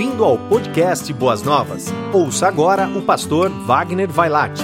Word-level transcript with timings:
Bem-vindo 0.00 0.24
ao 0.24 0.38
podcast 0.48 1.12
Boas 1.12 1.42
Novas. 1.42 1.88
Ouça 2.14 2.48
agora 2.48 2.88
o 2.88 3.02
pastor 3.02 3.50
Wagner 3.50 4.08
Vailate. 4.08 4.62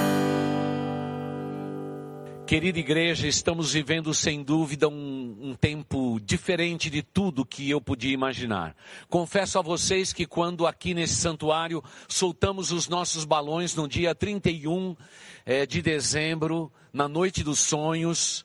Querida 2.46 2.78
igreja, 2.78 3.28
estamos 3.28 3.70
vivendo 3.74 4.14
sem 4.14 4.42
dúvida 4.42 4.88
um, 4.88 5.36
um, 5.38 5.54
tempo 5.54 6.18
diferente 6.24 6.88
de 6.88 7.02
tudo 7.02 7.44
que 7.44 7.68
eu 7.68 7.82
podia 7.82 8.14
imaginar. 8.14 8.74
Confesso 9.10 9.58
a 9.58 9.62
vocês 9.62 10.10
que 10.10 10.24
quando 10.24 10.66
aqui 10.66 10.94
nesse 10.94 11.16
santuário 11.16 11.82
soltamos 12.08 12.72
os 12.72 12.88
nossos 12.88 13.26
balões 13.26 13.74
no 13.74 13.86
dia 13.86 14.14
31 14.14 14.96
é, 15.44 15.66
de 15.66 15.82
dezembro, 15.82 16.72
na 16.90 17.06
noite 17.06 17.44
dos 17.44 17.58
sonhos, 17.58 18.42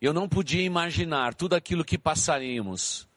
eu 0.00 0.12
não 0.12 0.28
podia 0.28 0.62
imaginar 0.62 1.34
tudo 1.34 1.56
aquilo 1.56 1.84
que 1.84 1.98
passaríamos 1.98 3.07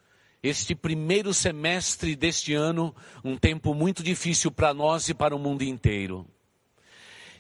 este 0.44 0.74
primeiro 0.74 1.34
semestre 1.34 2.16
deste 2.16 2.54
ano, 2.54 2.96
um 3.24 3.38
tempo 3.38 3.74
muito 3.74 4.02
difícil 4.02 4.52
para 4.52 4.74
nós 4.74 5.08
e 5.08 5.14
para 5.14 5.36
o 5.36 5.40
mundo 5.40 5.64
inteiro. 5.64 6.26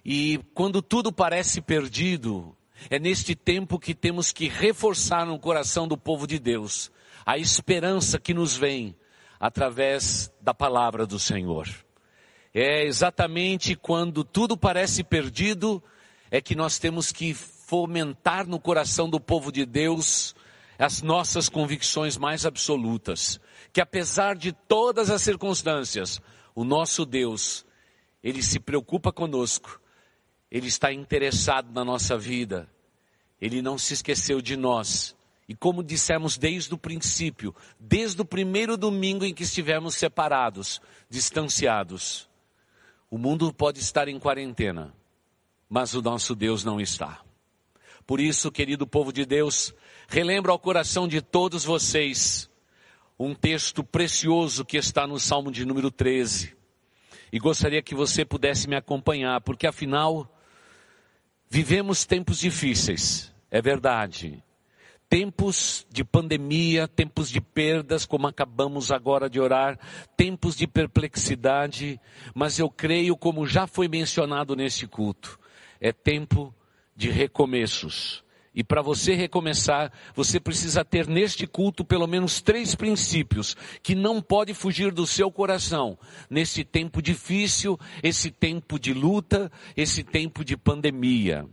E 0.06 0.40
quando 0.54 0.82
tudo 0.82 1.12
parece 1.12 1.62
perdido, 1.62 2.56
é 2.90 3.00
neste 3.00 3.36
tempo 3.36 3.80
que 3.80 3.94
temos 3.94 4.32
que 4.32 4.48
reforçar 4.48 5.26
no 5.26 5.40
coração 5.40 5.88
do 5.88 5.98
povo 5.98 6.28
de 6.28 6.40
Deus 6.40 6.92
a 7.26 7.38
esperança 7.38 8.20
que 8.20 8.34
nos 8.34 8.56
vem 8.56 8.96
através 9.40 10.32
da 10.40 10.54
palavra 10.54 11.06
do 11.06 11.18
Senhor. 11.18 11.68
É 12.54 12.84
exatamente 12.86 13.76
quando 13.76 14.24
tudo 14.24 14.58
parece 14.58 15.04
perdido, 15.04 15.82
é 16.30 16.42
que 16.42 16.56
nós 16.56 16.78
temos 16.78 17.12
que 17.12 17.34
fomentar 17.34 18.48
no 18.48 18.60
coração 18.60 19.10
do 19.10 19.20
povo 19.20 19.52
de 19.52 19.66
Deus 19.66 20.36
as 20.84 21.04
nossas 21.04 21.48
convicções 21.48 22.18
mais 22.18 22.46
absolutas, 22.46 23.40
que 23.72 23.80
apesar 23.80 24.36
de 24.36 24.52
todas 24.52 25.12
as 25.12 25.22
circunstâncias, 25.22 26.20
o 26.56 26.64
nosso 26.64 27.06
Deus, 27.06 27.64
Ele 28.24 28.42
se 28.42 28.60
preocupa 28.60 29.12
conosco, 29.12 29.80
Ele 30.50 30.68
está 30.68 30.92
interessado 30.92 31.72
na 31.72 31.86
nossa 31.86 32.18
vida, 32.18 32.68
Ele 33.40 33.62
não 33.62 33.78
se 33.78 33.94
esqueceu 33.94 34.42
de 34.42 34.58
nós. 34.58 35.16
E 35.48 35.56
como 35.56 35.84
dissemos 35.84 36.38
desde 36.38 36.74
o 36.74 36.78
princípio, 36.78 37.54
desde 37.80 38.22
o 38.22 38.26
primeiro 38.26 38.76
domingo 38.78 39.26
em 39.26 39.34
que 39.34 39.44
estivemos 39.44 39.96
separados, 39.96 40.82
distanciados, 41.10 42.30
o 43.10 43.18
mundo 43.18 43.54
pode 43.54 43.80
estar 43.80 44.08
em 44.08 44.18
quarentena, 44.18 44.94
mas 45.70 45.94
o 45.94 46.02
nosso 46.02 46.34
Deus 46.34 46.64
não 46.64 46.80
está. 46.80 47.22
Por 48.08 48.20
isso, 48.20 48.52
querido 48.52 48.88
povo 48.88 49.14
de 49.14 49.26
Deus, 49.26 49.74
relembro 50.12 50.52
ao 50.52 50.60
coração 50.60 51.08
de 51.08 51.22
todos 51.22 51.64
vocês 51.64 52.50
um 53.18 53.34
texto 53.34 53.82
precioso 53.82 54.66
que 54.66 54.76
está 54.76 55.08
no 55.08 55.18
Salmo 55.18 55.50
de 55.50 55.64
número 55.64 55.90
13. 55.90 56.54
E 57.32 57.40
gostaria 57.40 57.82
que 57.82 57.96
você 57.96 58.26
pudesse 58.26 58.68
me 58.68 58.76
acompanhar, 58.76 59.40
porque 59.40 59.66
afinal, 59.66 60.30
vivemos 61.50 62.04
tempos 62.04 62.40
difíceis, 62.40 63.34
é 63.50 63.62
verdade. 63.62 64.44
Tempos 65.08 65.88
de 65.90 66.04
pandemia, 66.04 66.90
tempos 66.90 67.30
de 67.30 67.40
perdas, 67.40 68.06
como 68.06 68.28
acabamos 68.28 68.92
agora 68.92 69.30
de 69.30 69.40
orar, 69.40 69.80
tempos 70.18 70.58
de 70.58 70.68
perplexidade, 70.68 72.02
mas 72.36 72.60
eu 72.60 72.70
creio, 72.70 73.16
como 73.16 73.48
já 73.48 73.66
foi 73.66 73.88
mencionado 73.88 74.58
neste 74.58 74.86
culto, 74.88 75.40
é 75.80 75.94
tempo 75.94 76.54
de 76.98 77.10
recomeços. 77.10 78.26
E 78.54 78.64
para 78.64 78.82
você 78.82 79.14
recomeçar, 79.14 79.92
você 80.14 80.38
precisa 80.38 80.84
ter 80.84 81.08
neste 81.08 81.48
culto 81.48 81.86
pelo 81.86 82.06
menos 82.06 82.42
três 82.42 82.76
princípios 82.76 83.56
que 83.82 83.96
não 83.96 84.22
pode 84.22 84.54
fugir 84.54 84.92
do 84.92 85.08
seu 85.08 85.32
coração 85.32 85.98
nesse 86.30 86.66
tempo 86.66 87.02
difícil, 87.02 87.80
esse 88.04 88.30
tempo 88.30 88.78
de 88.78 88.94
luta, 88.94 89.50
esse 89.76 90.04
tempo 90.04 90.44
de 90.44 90.58
pandemia. 90.58 91.48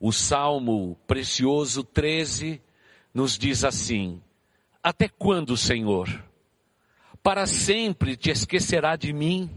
O 0.00 0.12
Salmo 0.12 0.98
precioso 1.06 1.84
13 1.84 2.60
nos 3.14 3.38
diz 3.38 3.62
assim: 3.62 4.20
Até 4.82 5.08
quando, 5.08 5.56
Senhor? 5.56 6.24
Para 7.22 7.46
sempre 7.46 8.16
te 8.16 8.30
esquecerá 8.30 8.96
de 8.96 9.12
mim? 9.12 9.50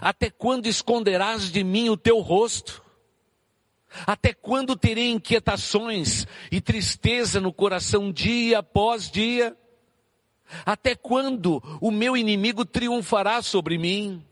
Até 0.00 0.30
quando 0.30 0.66
esconderás 0.66 1.50
de 1.50 1.62
mim 1.62 1.88
o 1.88 1.96
teu 1.96 2.20
rosto? 2.20 2.82
Até 4.06 4.32
quando 4.32 4.76
terei 4.76 5.10
inquietações 5.10 6.26
e 6.50 6.60
tristeza 6.60 7.40
no 7.40 7.52
coração 7.52 8.12
dia 8.12 8.60
após 8.60 9.10
dia? 9.10 9.56
Até 10.64 10.94
quando 10.94 11.62
o 11.80 11.90
meu 11.90 12.16
inimigo 12.16 12.64
triunfará 12.64 13.42
sobre 13.42 13.78
mim? 13.78 14.24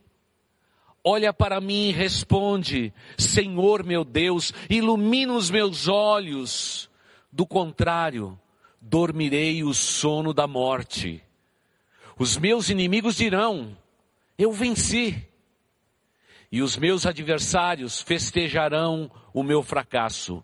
Olha 1.02 1.32
para 1.32 1.60
mim 1.60 1.88
e 1.88 1.92
responde: 1.92 2.92
Senhor 3.16 3.84
meu 3.84 4.04
Deus, 4.04 4.52
ilumina 4.68 5.32
os 5.32 5.50
meus 5.50 5.88
olhos. 5.88 6.88
Do 7.30 7.46
contrário, 7.46 8.38
dormirei 8.80 9.62
o 9.62 9.74
sono 9.74 10.32
da 10.32 10.46
morte. 10.46 11.22
Os 12.18 12.36
meus 12.36 12.68
inimigos 12.68 13.16
dirão: 13.16 13.76
Eu 14.36 14.52
venci 14.52 15.28
e 16.50 16.62
os 16.62 16.76
meus 16.76 17.04
adversários 17.04 18.00
festejarão 18.00 19.10
o 19.38 19.42
meu 19.42 19.62
fracasso. 19.62 20.42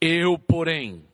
Eu, 0.00 0.38
porém, 0.38 1.04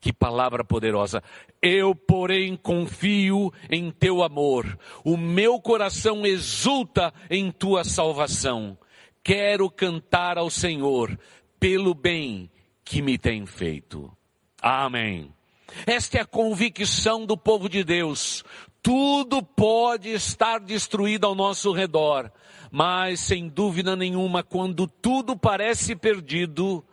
que 0.00 0.12
palavra 0.12 0.64
poderosa. 0.64 1.22
Eu, 1.62 1.94
porém, 1.94 2.56
confio 2.56 3.52
em 3.70 3.90
teu 3.90 4.22
amor. 4.22 4.78
O 5.04 5.16
meu 5.16 5.60
coração 5.60 6.26
exulta 6.26 7.12
em 7.30 7.50
tua 7.50 7.84
salvação. 7.84 8.76
Quero 9.22 9.70
cantar 9.70 10.36
ao 10.36 10.50
Senhor 10.50 11.18
pelo 11.58 11.94
bem 11.94 12.50
que 12.84 13.00
me 13.00 13.16
tem 13.16 13.46
feito. 13.46 14.14
Amém. 14.60 15.32
Esta 15.86 16.18
é 16.18 16.20
a 16.20 16.26
convicção 16.26 17.24
do 17.24 17.36
povo 17.36 17.68
de 17.68 17.82
Deus. 17.82 18.44
Tudo 18.84 19.42
pode 19.42 20.10
estar 20.10 20.60
destruído 20.60 21.26
ao 21.26 21.34
nosso 21.34 21.72
redor, 21.72 22.30
mas 22.70 23.18
sem 23.18 23.48
dúvida 23.48 23.96
nenhuma, 23.96 24.42
quando 24.42 24.86
tudo 24.86 25.34
parece 25.34 25.96
perdido, 25.96 26.84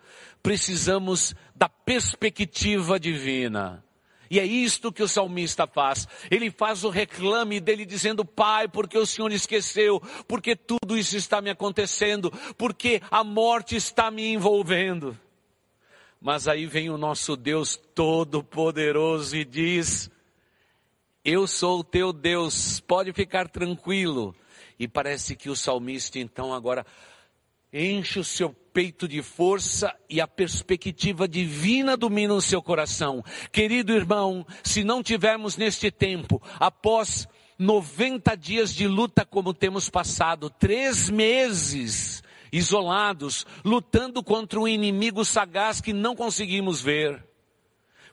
precisamos 0.41 1.35
da 1.53 1.67
perspectiva 1.67 2.97
divina. 2.97 3.83
E 4.29 4.39
é 4.39 4.45
isto 4.45 4.93
que 4.93 5.03
o 5.03 5.07
salmista 5.07 5.67
faz. 5.67 6.07
Ele 6.31 6.49
faz 6.49 6.85
o 6.85 6.89
reclame 6.89 7.59
dele 7.59 7.85
dizendo, 7.85 8.23
Pai, 8.23 8.69
porque 8.69 8.97
o 8.97 9.05
Senhor 9.05 9.29
esqueceu, 9.33 10.01
porque 10.29 10.55
tudo 10.55 10.97
isso 10.97 11.17
está 11.17 11.41
me 11.41 11.49
acontecendo, 11.49 12.31
porque 12.57 13.01
a 13.11 13.21
morte 13.21 13.75
está 13.75 14.09
me 14.09 14.31
envolvendo. 14.31 15.19
Mas 16.21 16.47
aí 16.47 16.65
vem 16.65 16.89
o 16.89 16.97
nosso 16.97 17.35
Deus 17.35 17.75
Todo-Poderoso 17.93 19.35
e 19.35 19.43
diz, 19.43 20.09
eu 21.23 21.45
sou 21.47 21.79
o 21.79 21.83
teu 21.83 22.11
Deus, 22.11 22.79
pode 22.79 23.13
ficar 23.13 23.47
tranquilo. 23.47 24.35
E 24.79 24.87
parece 24.87 25.35
que 25.35 25.49
o 25.49 25.55
salmista 25.55 26.17
então 26.17 26.53
agora 26.53 26.85
enche 27.71 28.19
o 28.19 28.23
seu 28.23 28.49
peito 28.73 29.07
de 29.07 29.21
força 29.21 29.95
e 30.09 30.19
a 30.19 30.27
perspectiva 30.27 31.27
divina 31.27 31.95
domina 31.95 32.33
o 32.33 32.41
seu 32.41 32.61
coração. 32.61 33.23
Querido 33.51 33.93
irmão, 33.93 34.45
se 34.63 34.83
não 34.83 35.03
tivermos 35.03 35.57
neste 35.57 35.91
tempo, 35.91 36.41
após 36.59 37.27
90 37.57 38.35
dias 38.35 38.73
de 38.73 38.87
luta 38.87 39.23
como 39.23 39.53
temos 39.53 39.89
passado, 39.89 40.49
três 40.49 41.09
meses 41.09 42.23
isolados, 42.51 43.45
lutando 43.63 44.23
contra 44.23 44.59
um 44.59 44.67
inimigo 44.67 45.23
sagaz 45.23 45.79
que 45.79 45.93
não 45.93 46.15
conseguimos 46.15 46.81
ver, 46.81 47.23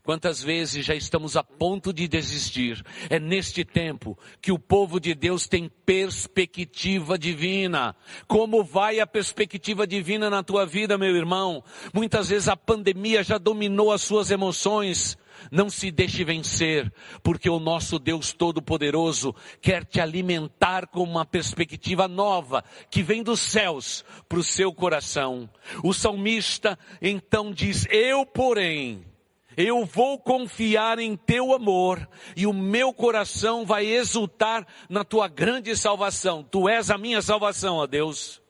Quantas 0.09 0.43
vezes 0.43 0.87
já 0.87 0.95
estamos 0.95 1.37
a 1.37 1.45
ponto 1.45 1.93
de 1.93 2.09
desistir? 2.09 2.83
É 3.11 3.21
neste 3.21 3.63
tempo 3.63 4.19
que 4.41 4.51
o 4.51 4.59
povo 4.59 4.99
de 4.99 5.15
Deus 5.15 5.47
tem 5.47 5.71
perspectiva 5.85 7.19
divina. 7.19 7.95
Como 8.27 8.65
vai 8.65 9.01
a 9.01 9.07
perspectiva 9.07 9.87
divina 9.87 10.31
na 10.31 10.43
tua 10.43 10.65
vida, 10.65 10.97
meu 10.97 11.15
irmão? 11.15 11.63
Muitas 11.93 12.31
vezes 12.31 12.49
a 12.49 12.57
pandemia 12.57 13.23
já 13.23 13.37
dominou 13.37 13.93
as 13.93 14.01
suas 14.01 14.31
emoções. 14.31 15.19
Não 15.53 15.69
se 15.69 15.91
deixe 15.91 16.25
vencer, 16.25 16.91
porque 17.23 17.51
o 17.51 17.61
nosso 17.61 17.99
Deus 17.99 18.33
Todo-Poderoso 18.33 19.35
quer 19.61 19.85
te 19.85 20.01
alimentar 20.01 20.87
com 20.87 21.03
uma 21.03 21.27
perspectiva 21.27 22.09
nova 22.09 22.65
que 22.91 23.03
vem 23.03 23.23
dos 23.23 23.41
céus 23.41 24.03
para 24.27 24.39
o 24.39 24.43
seu 24.43 24.73
coração. 24.73 25.51
O 25.85 25.93
salmista 25.93 26.79
então 27.03 27.53
diz: 27.53 27.87
Eu, 27.91 28.25
porém, 28.25 29.05
eu 29.59 29.85
vou 29.85 30.21
confiar 30.21 31.01
em 31.01 31.17
teu 31.17 31.53
amor 31.53 32.09
e 32.37 32.47
o 32.47 32.53
meu 32.53 32.95
coração 32.95 33.67
vai 33.67 33.87
exultar 33.87 34.65
na 34.89 35.03
tua 35.03 35.27
grande 35.27 35.77
salvação. 35.77 36.45
Tu 36.45 36.69
és 36.69 36.93
a 36.93 36.97
minha 36.97 37.21
salvação, 37.21 37.79
ó 37.79 37.87
Deus. 37.89 38.41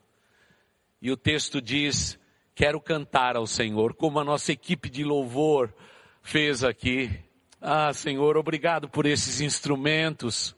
E 1.00 1.10
o 1.10 1.16
texto 1.16 1.62
diz: 1.62 2.19
Quero 2.55 2.78
cantar 2.78 3.37
ao 3.37 3.46
Senhor, 3.46 3.94
como 3.94 4.20
a 4.20 4.25
nossa 4.25 4.52
equipe 4.52 4.90
de 4.90 5.02
louvor 5.02 5.75
fez 6.20 6.62
aqui. 6.62 7.11
Ah, 7.58 7.90
Senhor, 7.94 8.37
obrigado 8.37 8.87
por 8.87 9.06
esses 9.06 9.40
instrumentos. 9.40 10.54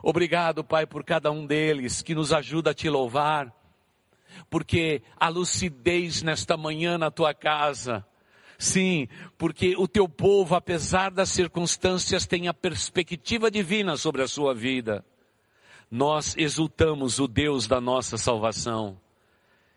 Obrigado, 0.00 0.62
Pai, 0.62 0.86
por 0.86 1.02
cada 1.02 1.32
um 1.32 1.44
deles 1.44 2.02
que 2.02 2.14
nos 2.14 2.32
ajuda 2.32 2.70
a 2.70 2.74
te 2.74 2.88
louvar, 2.88 3.52
porque 4.48 5.02
a 5.16 5.28
lucidez 5.28 6.22
nesta 6.22 6.56
manhã 6.56 6.96
na 6.96 7.10
tua 7.10 7.34
casa, 7.34 8.06
sim, 8.58 9.08
porque 9.38 9.74
o 9.78 9.86
teu 9.86 10.08
povo, 10.08 10.54
apesar 10.54 11.10
das 11.10 11.30
circunstâncias, 11.30 12.26
tem 12.26 12.48
a 12.48 12.54
perspectiva 12.54 13.50
divina 13.50 13.96
sobre 13.96 14.22
a 14.22 14.28
sua 14.28 14.52
vida. 14.52 15.04
Nós 15.90 16.36
exultamos 16.36 17.18
o 17.18 17.26
Deus 17.26 17.66
da 17.66 17.80
nossa 17.80 18.18
salvação. 18.18 19.00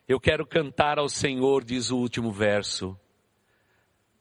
Eu 0.07 0.19
quero 0.19 0.45
cantar 0.45 0.99
ao 0.99 1.07
Senhor, 1.07 1.63
diz 1.63 1.89
o 1.89 1.97
último 1.97 2.31
verso, 2.31 2.99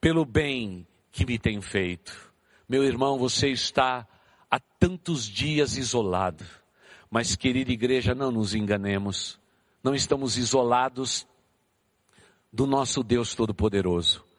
pelo 0.01 0.25
bem 0.25 0.87
que 1.11 1.27
me 1.27 1.39
tem 1.39 1.61
feito. 1.61 2.33
Meu 2.69 2.85
irmão, 2.85 3.19
você 3.19 3.49
está 3.49 4.07
há 4.49 4.61
tantos 4.61 5.25
dias 5.25 5.77
isolado. 5.77 6.45
Mas, 7.11 7.35
querida 7.35 7.73
igreja, 7.73 8.15
não 8.15 8.31
nos 8.31 8.55
enganemos. 8.55 9.41
Não 9.83 9.95
estamos 9.95 10.39
isolados 10.39 11.27
do 12.53 12.67
nosso 12.67 13.03
Deus 13.03 13.35
Todo-Poderoso. 13.35 14.30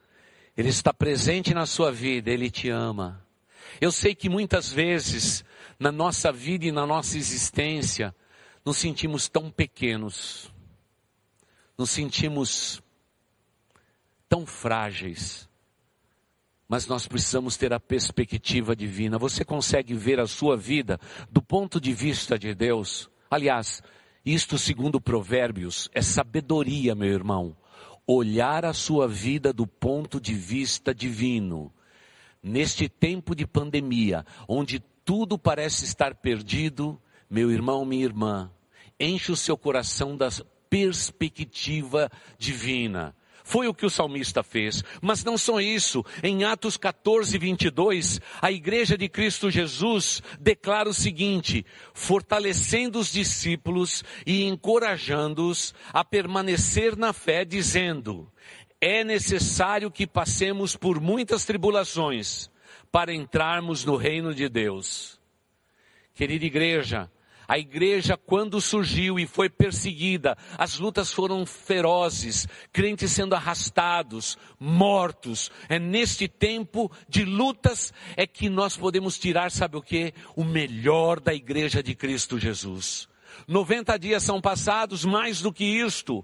Ele 0.56 0.69
está 0.69 0.94
presente 0.94 1.53
na 1.53 1.65
sua 1.65 1.92
vida, 1.92 2.30
Ele 2.30 2.50
te 2.50 2.69
ama. 2.69 3.25
Eu 3.80 3.92
sei 3.92 4.13
que 4.13 4.30
muitas 4.30 4.71
vezes, 4.71 5.44
na 5.80 5.92
nossa 5.92 6.31
vida 6.31 6.65
e 6.65 6.71
na 6.71 6.86
nossa 6.86 7.18
existência, 7.18 8.13
nos 8.65 8.77
sentimos 8.77 9.27
tão 9.27 9.50
pequenos, 9.50 10.51
nos 11.77 11.89
sentimos 11.89 12.81
tão 14.30 14.45
frágeis, 14.45 15.50
mas 16.68 16.88
nós 16.88 17.07
precisamos 17.07 17.57
ter 17.57 17.74
a 17.74 17.80
perspectiva 17.80 18.75
divina. 18.75 19.18
Você 19.18 19.44
consegue 19.44 19.94
ver 19.94 20.19
a 20.19 20.27
sua 20.27 20.56
vida 20.56 21.00
do 21.30 21.42
ponto 21.42 21.81
de 21.81 21.92
vista 21.92 22.39
de 22.39 22.53
Deus? 22.53 23.09
Aliás, 23.30 23.81
isto 24.25 24.57
segundo 24.57 25.01
Provérbios 25.01 25.89
é 25.94 26.01
sabedoria, 26.01 26.95
meu 26.95 27.09
irmão. 27.09 27.57
Olhar 28.06 28.65
a 28.65 28.74
sua 28.74 29.07
vida 29.07 29.53
do 29.53 29.65
ponto 29.65 30.19
de 30.19 30.33
vista 30.33 30.94
divino. 30.94 31.71
Neste 32.42 32.89
tempo 32.89 33.36
de 33.36 33.45
pandemia, 33.45 34.25
onde 34.48 34.80
tudo 35.06 35.38
parece 35.38 35.86
estar 35.86 36.15
perdido, 36.15 37.00
meu 37.30 37.51
irmão, 37.51 37.86
minha 37.86 38.03
irmã, 38.03 38.51
enche 39.00 39.31
o 39.31 39.36
seu 39.36 39.57
coração 39.57 40.18
da 40.18 40.30
perspectiva 40.69 42.09
divina. 42.38 43.15
Foi 43.43 43.67
o 43.67 43.73
que 43.73 43.85
o 43.85 43.89
salmista 43.89 44.43
fez. 44.43 44.83
Mas 45.01 45.23
não 45.23 45.38
só 45.38 45.59
isso. 45.59 46.03
Em 46.23 46.43
Atos 46.43 46.77
14, 46.77 47.38
22, 47.38 48.19
a 48.41 48.51
igreja 48.51 48.97
de 48.97 49.07
Cristo 49.07 49.49
Jesus 49.49 50.21
declara 50.39 50.89
o 50.89 50.93
seguinte, 50.93 51.65
fortalecendo 51.93 52.99
os 52.99 53.11
discípulos 53.11 54.03
e 54.25 54.43
encorajando-os 54.43 55.73
a 55.91 56.03
permanecer 56.03 56.97
na 56.97 57.13
fé, 57.13 57.43
dizendo, 57.45 58.31
é 58.79 59.03
necessário 59.03 59.91
que 59.91 60.07
passemos 60.07 60.75
por 60.75 60.99
muitas 60.99 61.45
tribulações 61.45 62.49
para 62.91 63.13
entrarmos 63.13 63.85
no 63.85 63.95
reino 63.95 64.33
de 64.33 64.49
Deus. 64.49 65.19
Querida 66.13 66.45
igreja, 66.45 67.09
a 67.51 67.59
igreja, 67.59 68.15
quando 68.15 68.62
surgiu 68.62 69.19
e 69.19 69.27
foi 69.27 69.50
perseguida, 69.50 70.38
as 70.57 70.80
lutas 70.80 71.12
foram 71.12 71.45
ferozes, 71.45 72.48
crentes 72.71 73.12
sendo 73.12 73.36
arrastados, 73.36 74.38
mortos. 74.57 75.51
É 75.68 75.77
neste 75.77 76.30
tempo 76.30 76.89
de 77.09 77.25
lutas 77.25 77.94
é 78.15 78.25
que 78.25 78.48
nós 78.48 78.77
podemos 78.77 79.19
tirar, 79.19 79.51
sabe 79.51 79.75
o 79.75 79.81
que? 79.81 80.13
O 80.33 80.45
melhor 80.45 81.19
da 81.19 81.33
igreja 81.33 81.83
de 81.83 81.94
Cristo 81.94 82.39
Jesus. 82.39 83.09
90 83.45 84.00
dias 84.00 84.24
são 84.24 84.39
passados, 84.39 85.03
mais 85.03 85.42
do 85.42 85.51
que 85.51 85.65
isto. 85.65 86.24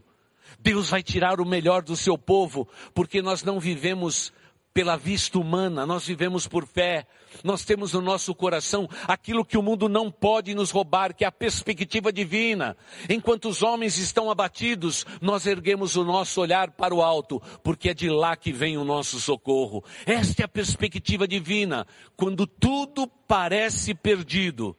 Deus 0.62 0.90
vai 0.92 1.04
tirar 1.04 1.42
o 1.42 1.46
melhor 1.46 1.82
do 1.82 1.98
seu 1.98 2.18
povo, 2.18 2.70
porque 2.94 3.22
nós 3.22 3.44
não 3.44 3.60
vivemos 3.60 4.32
pela 4.78 4.96
vista 4.96 5.40
humana, 5.40 5.88
nós 5.88 6.06
vivemos 6.06 6.48
por 6.48 6.64
fé, 6.68 7.08
nós 7.44 7.66
temos 7.66 7.94
no 7.94 8.00
nosso 8.00 8.36
coração 8.36 8.88
aquilo 9.08 9.44
que 9.44 9.58
o 9.58 9.64
mundo 9.64 9.90
não 9.90 10.12
pode 10.12 10.54
nos 10.54 10.70
roubar, 10.70 11.16
que 11.16 11.26
é 11.26 11.28
a 11.28 11.32
perspectiva 11.32 12.14
divina. 12.14 12.78
Enquanto 13.10 13.50
os 13.50 13.64
homens 13.64 13.98
estão 13.98 14.30
abatidos, 14.30 15.04
nós 15.20 15.48
erguemos 15.48 15.96
o 15.96 16.04
nosso 16.04 16.40
olhar 16.40 16.70
para 16.70 16.94
o 16.94 17.02
alto, 17.02 17.42
porque 17.64 17.90
é 17.90 17.94
de 17.96 18.08
lá 18.08 18.36
que 18.36 18.52
vem 18.52 18.78
o 18.78 18.84
nosso 18.84 19.20
socorro. 19.20 19.84
Esta 20.06 20.44
é 20.44 20.46
a 20.46 20.48
perspectiva 20.48 21.28
divina. 21.28 21.88
Quando 22.16 22.46
tudo 22.46 23.08
parece 23.08 23.96
perdido, 23.96 24.78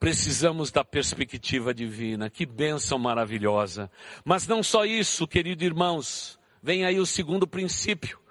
precisamos 0.00 0.70
da 0.70 0.86
perspectiva 0.86 1.74
divina. 1.74 2.30
Que 2.30 2.46
bênção 2.46 2.98
maravilhosa. 2.98 3.90
Mas 4.24 4.46
não 4.46 4.62
só 4.62 4.86
isso, 4.86 5.28
queridos 5.28 5.66
irmãos, 5.66 6.38
vem 6.62 6.86
aí 6.86 6.98
o 6.98 7.04
segundo 7.04 7.46
princípio. 7.46 8.21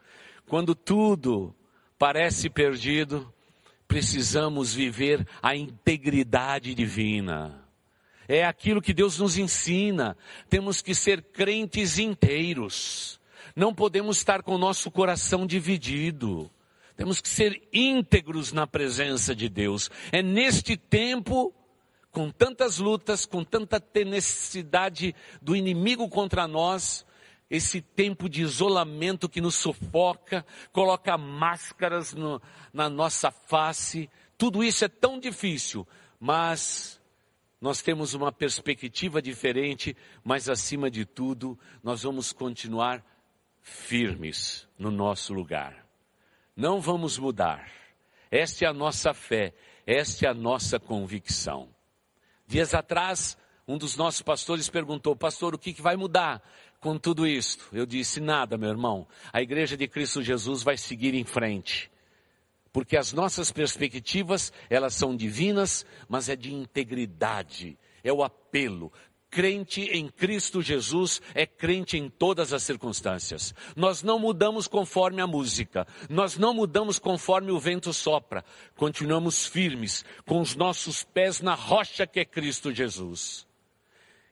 Quando 0.47 0.75
tudo 0.75 1.55
parece 1.97 2.49
perdido, 2.49 3.31
precisamos 3.87 4.73
viver 4.73 5.27
a 5.41 5.55
integridade 5.55 6.73
divina. 6.73 7.61
É 8.27 8.45
aquilo 8.45 8.81
que 8.81 8.93
Deus 8.93 9.19
nos 9.19 9.37
ensina. 9.37 10.17
Temos 10.49 10.81
que 10.81 10.95
ser 10.95 11.21
crentes 11.21 11.99
inteiros. 11.99 13.19
Não 13.55 13.73
podemos 13.75 14.17
estar 14.17 14.41
com 14.41 14.55
o 14.55 14.57
nosso 14.57 14.89
coração 14.89 15.45
dividido. 15.45 16.49
Temos 16.95 17.19
que 17.19 17.27
ser 17.27 17.61
íntegros 17.73 18.53
na 18.53 18.65
presença 18.65 19.35
de 19.35 19.49
Deus. 19.49 19.89
É 20.11 20.21
neste 20.21 20.77
tempo, 20.77 21.53
com 22.11 22.29
tantas 22.29 22.77
lutas, 22.77 23.25
com 23.25 23.43
tanta 23.43 23.79
tenacidade 23.79 25.13
do 25.41 25.55
inimigo 25.55 26.07
contra 26.07 26.47
nós, 26.47 27.05
esse 27.51 27.81
tempo 27.81 28.29
de 28.29 28.41
isolamento 28.41 29.27
que 29.27 29.41
nos 29.41 29.55
sufoca, 29.55 30.45
coloca 30.71 31.17
máscaras 31.17 32.13
no, 32.13 32.41
na 32.71 32.89
nossa 32.89 33.29
face, 33.29 34.09
tudo 34.37 34.63
isso 34.63 34.85
é 34.85 34.87
tão 34.87 35.19
difícil, 35.19 35.85
mas 36.17 36.97
nós 37.59 37.81
temos 37.81 38.13
uma 38.13 38.31
perspectiva 38.31 39.21
diferente, 39.21 39.97
mas 40.23 40.47
acima 40.47 40.89
de 40.89 41.03
tudo, 41.03 41.59
nós 41.83 42.03
vamos 42.03 42.31
continuar 42.31 43.05
firmes 43.59 44.65
no 44.79 44.89
nosso 44.89 45.33
lugar. 45.33 45.85
Não 46.55 46.79
vamos 46.79 47.19
mudar. 47.19 47.69
Esta 48.31 48.63
é 48.63 48.67
a 48.69 48.73
nossa 48.73 49.13
fé, 49.13 49.53
esta 49.85 50.25
é 50.25 50.29
a 50.29 50.33
nossa 50.33 50.79
convicção. 50.79 51.67
Dias 52.47 52.73
atrás, 52.73 53.37
um 53.67 53.77
dos 53.77 53.95
nossos 53.95 54.21
pastores 54.21 54.69
perguntou, 54.69 55.15
pastor, 55.15 55.53
o 55.53 55.59
que, 55.59 55.73
que 55.73 55.81
vai 55.81 55.95
mudar? 55.95 56.41
Com 56.81 56.97
tudo 56.97 57.25
isto? 57.25 57.63
Eu 57.71 57.85
disse: 57.85 58.19
nada, 58.19 58.57
meu 58.57 58.69
irmão. 58.69 59.07
A 59.31 59.41
igreja 59.41 59.77
de 59.77 59.87
Cristo 59.87 60.21
Jesus 60.21 60.63
vai 60.63 60.77
seguir 60.77 61.13
em 61.13 61.23
frente. 61.23 61.89
Porque 62.73 62.97
as 62.97 63.13
nossas 63.13 63.51
perspectivas, 63.51 64.51
elas 64.69 64.95
são 64.95 65.15
divinas, 65.15 65.85
mas 66.09 66.27
é 66.27 66.35
de 66.35 66.53
integridade. 66.53 67.77
É 68.03 68.11
o 68.11 68.23
apelo. 68.23 68.91
Crente 69.29 69.81
em 69.83 70.09
Cristo 70.09 70.61
Jesus 70.61 71.21
é 71.33 71.45
crente 71.45 71.97
em 71.97 72.09
todas 72.09 72.51
as 72.51 72.63
circunstâncias. 72.63 73.53
Nós 73.77 74.03
não 74.03 74.19
mudamos 74.19 74.67
conforme 74.67 75.21
a 75.21 75.27
música, 75.27 75.87
nós 76.09 76.37
não 76.37 76.53
mudamos 76.53 76.99
conforme 76.99 77.49
o 77.49 77.59
vento 77.59 77.93
sopra. 77.93 78.43
Continuamos 78.75 79.45
firmes, 79.45 80.03
com 80.25 80.41
os 80.41 80.53
nossos 80.55 81.03
pés 81.03 81.39
na 81.39 81.53
rocha 81.53 82.05
que 82.05 82.19
é 82.19 82.25
Cristo 82.25 82.73
Jesus. 82.73 83.47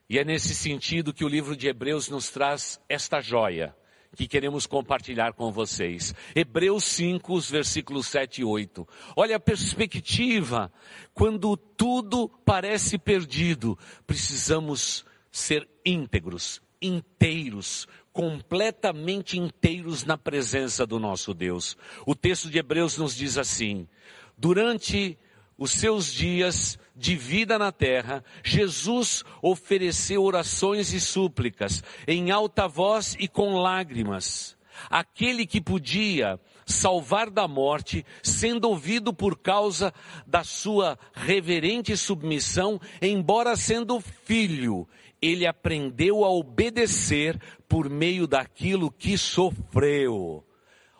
E 0.09 0.17
é 0.17 0.25
nesse 0.25 0.55
sentido 0.55 1.13
que 1.13 1.23
o 1.23 1.27
livro 1.27 1.55
de 1.55 1.67
Hebreus 1.67 2.09
nos 2.09 2.29
traz 2.31 2.81
esta 2.89 3.21
joia 3.21 3.75
que 4.15 4.27
queremos 4.27 4.65
compartilhar 4.65 5.33
com 5.33 5.51
vocês. 5.51 6.15
Hebreus 6.35 6.83
5, 6.85 7.31
os 7.31 7.49
versículos 7.49 8.07
7 8.07 8.41
e 8.41 8.43
8. 8.43 8.87
Olha 9.15 9.35
a 9.35 9.39
perspectiva. 9.39 10.71
Quando 11.13 11.55
tudo 11.55 12.27
parece 12.43 12.97
perdido, 12.97 13.77
precisamos 14.07 15.05
ser 15.31 15.69
íntegros, 15.85 16.59
inteiros, 16.81 17.87
completamente 18.11 19.37
inteiros 19.37 20.03
na 20.03 20.17
presença 20.17 20.87
do 20.87 20.99
nosso 20.99 21.33
Deus. 21.33 21.77
O 22.03 22.15
texto 22.15 22.49
de 22.49 22.57
Hebreus 22.57 22.97
nos 22.97 23.15
diz 23.15 23.37
assim: 23.37 23.87
durante 24.35 25.19
os 25.59 25.71
seus 25.71 26.11
dias 26.11 26.79
de 26.95 27.15
vida 27.15 27.59
na 27.59 27.71
terra, 27.71 28.23
Jesus 28.43 29.23
ofereceu 29.41 30.23
orações 30.23 30.93
e 30.93 30.99
súplicas 30.99 31.83
em 32.07 32.31
alta 32.31 32.67
voz 32.67 33.15
e 33.19 33.27
com 33.27 33.57
lágrimas. 33.57 34.57
Aquele 34.89 35.45
que 35.45 35.59
podia 35.59 36.39
salvar 36.65 37.29
da 37.29 37.47
morte, 37.47 38.05
sendo 38.23 38.69
ouvido 38.69 39.13
por 39.13 39.37
causa 39.37 39.93
da 40.25 40.43
sua 40.43 40.97
reverente 41.13 41.97
submissão, 41.97 42.79
embora 43.01 43.57
sendo 43.57 43.99
filho, 43.99 44.87
ele 45.21 45.45
aprendeu 45.45 46.23
a 46.23 46.29
obedecer 46.29 47.37
por 47.67 47.89
meio 47.89 48.25
daquilo 48.25 48.89
que 48.89 49.17
sofreu. 49.17 50.45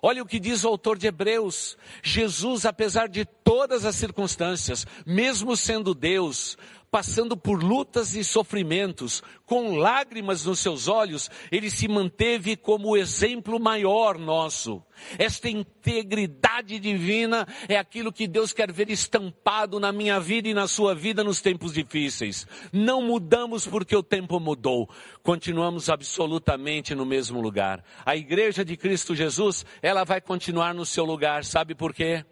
Olha 0.01 0.23
o 0.23 0.25
que 0.25 0.39
diz 0.39 0.63
o 0.63 0.67
autor 0.67 0.97
de 0.97 1.07
Hebreus. 1.07 1.77
Jesus, 2.01 2.65
apesar 2.65 3.09
de 3.09 3.25
todas 3.25 3.85
as 3.85 3.95
circunstâncias, 3.95 4.85
mesmo 5.05 5.57
sendo 5.57 5.93
Deus, 5.93 6.57
passando 6.91 7.37
por 7.37 7.63
lutas 7.63 8.15
e 8.15 8.23
sofrimentos, 8.23 9.21
com 9.45 9.75
lágrimas 9.77 10.45
nos 10.45 10.59
seus 10.59 10.87
olhos, 10.87 11.29
ele 11.51 11.69
se 11.69 11.87
manteve 11.87 12.55
como 12.55 12.89
o 12.89 12.97
exemplo 12.97 13.59
maior 13.59 14.17
nosso. 14.17 14.83
Esta 15.17 15.49
integridade 15.49 16.79
divina 16.79 17.47
é 17.67 17.77
aquilo 17.77 18.11
que 18.11 18.27
Deus 18.27 18.51
quer 18.51 18.71
ver 18.71 18.89
estampado 18.89 19.79
na 19.79 19.91
minha 19.91 20.19
vida 20.19 20.47
e 20.47 20.53
na 20.53 20.67
sua 20.67 20.95
vida 20.95 21.23
nos 21.23 21.41
tempos 21.41 21.73
difíceis. 21.73 22.47
Não 22.73 23.01
mudamos 23.01 23.67
porque 23.67 23.95
o 23.95 24.03
tempo 24.03 24.39
mudou. 24.39 24.89
Continuamos 25.21 25.89
absolutamente 25.89 26.95
no 26.95 27.05
mesmo 27.05 27.39
lugar. 27.39 27.83
A 28.05 28.15
igreja 28.15 28.65
de 28.65 28.75
Cristo 28.75 29.15
Jesus, 29.15 29.65
ela 29.81 30.03
vai 30.03 30.19
continuar 30.19 30.73
no 30.73 30.85
seu 30.85 31.05
lugar. 31.05 31.45
Sabe 31.45 31.75
por 31.75 31.93
quê? 31.93 32.25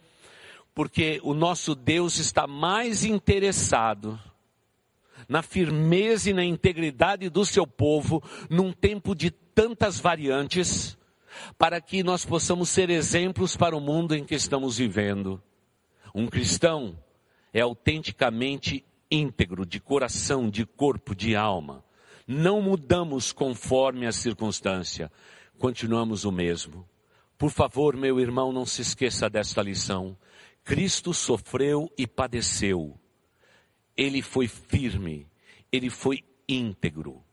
Porque 0.74 1.20
o 1.24 1.34
nosso 1.34 1.74
Deus 1.74 2.18
está 2.18 2.46
mais 2.46 3.04
interessado 3.04 4.20
na 5.28 5.42
firmeza 5.42 6.30
e 6.30 6.34
na 6.34 6.44
integridade 6.44 7.30
do 7.30 7.46
seu 7.46 7.68
povo, 7.68 8.24
num 8.50 8.72
tempo 8.72 9.14
de 9.14 9.30
tantas 9.32 10.00
variantes, 10.00 10.98
para 11.58 11.82
que 11.82 12.04
nós 12.04 12.26
possamos 12.26 12.70
ser 12.70 12.90
exemplos 12.90 13.56
para 13.56 13.76
o 13.76 13.82
mundo 13.82 14.16
em 14.16 14.24
que 14.24 14.36
estamos 14.36 14.78
vivendo. 14.78 15.42
Um 16.16 16.28
cristão 16.28 16.98
é 17.54 17.62
autenticamente 17.62 18.86
íntegro, 19.12 19.66
de 19.66 19.80
coração, 19.80 20.50
de 20.50 20.66
corpo, 20.66 21.16
de 21.16 21.36
alma. 21.36 21.84
Não 22.26 22.62
mudamos 22.62 23.32
conforme 23.32 24.06
a 24.08 24.12
circunstância, 24.12 25.12
continuamos 25.58 26.26
o 26.26 26.32
mesmo. 26.32 26.88
Por 27.38 27.52
favor, 27.52 27.96
meu 27.96 28.20
irmão, 28.20 28.52
não 28.52 28.66
se 28.66 28.82
esqueça 28.82 29.30
desta 29.30 29.62
lição. 29.62 30.18
Cristo 30.64 31.14
sofreu 31.14 31.90
e 31.98 32.08
padeceu 32.08 33.00
ele 33.98 34.22
foi 34.22 34.48
firme, 34.48 35.28
ele 35.72 35.90
foi 35.90 36.24
íntegro. 36.48 37.24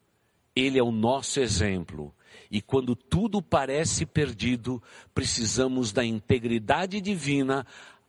Ele 0.57 0.79
é 0.79 0.83
o 0.83 0.91
nosso 0.91 1.41
exemplo. 1.41 2.15
E 2.51 2.63
quando 2.63 2.97
tudo 2.97 3.43
parece 3.43 4.07
perdido, 4.07 4.83
precisamos 5.15 5.93
da 5.93 6.05
integridade 6.05 7.01
divina 7.01 7.67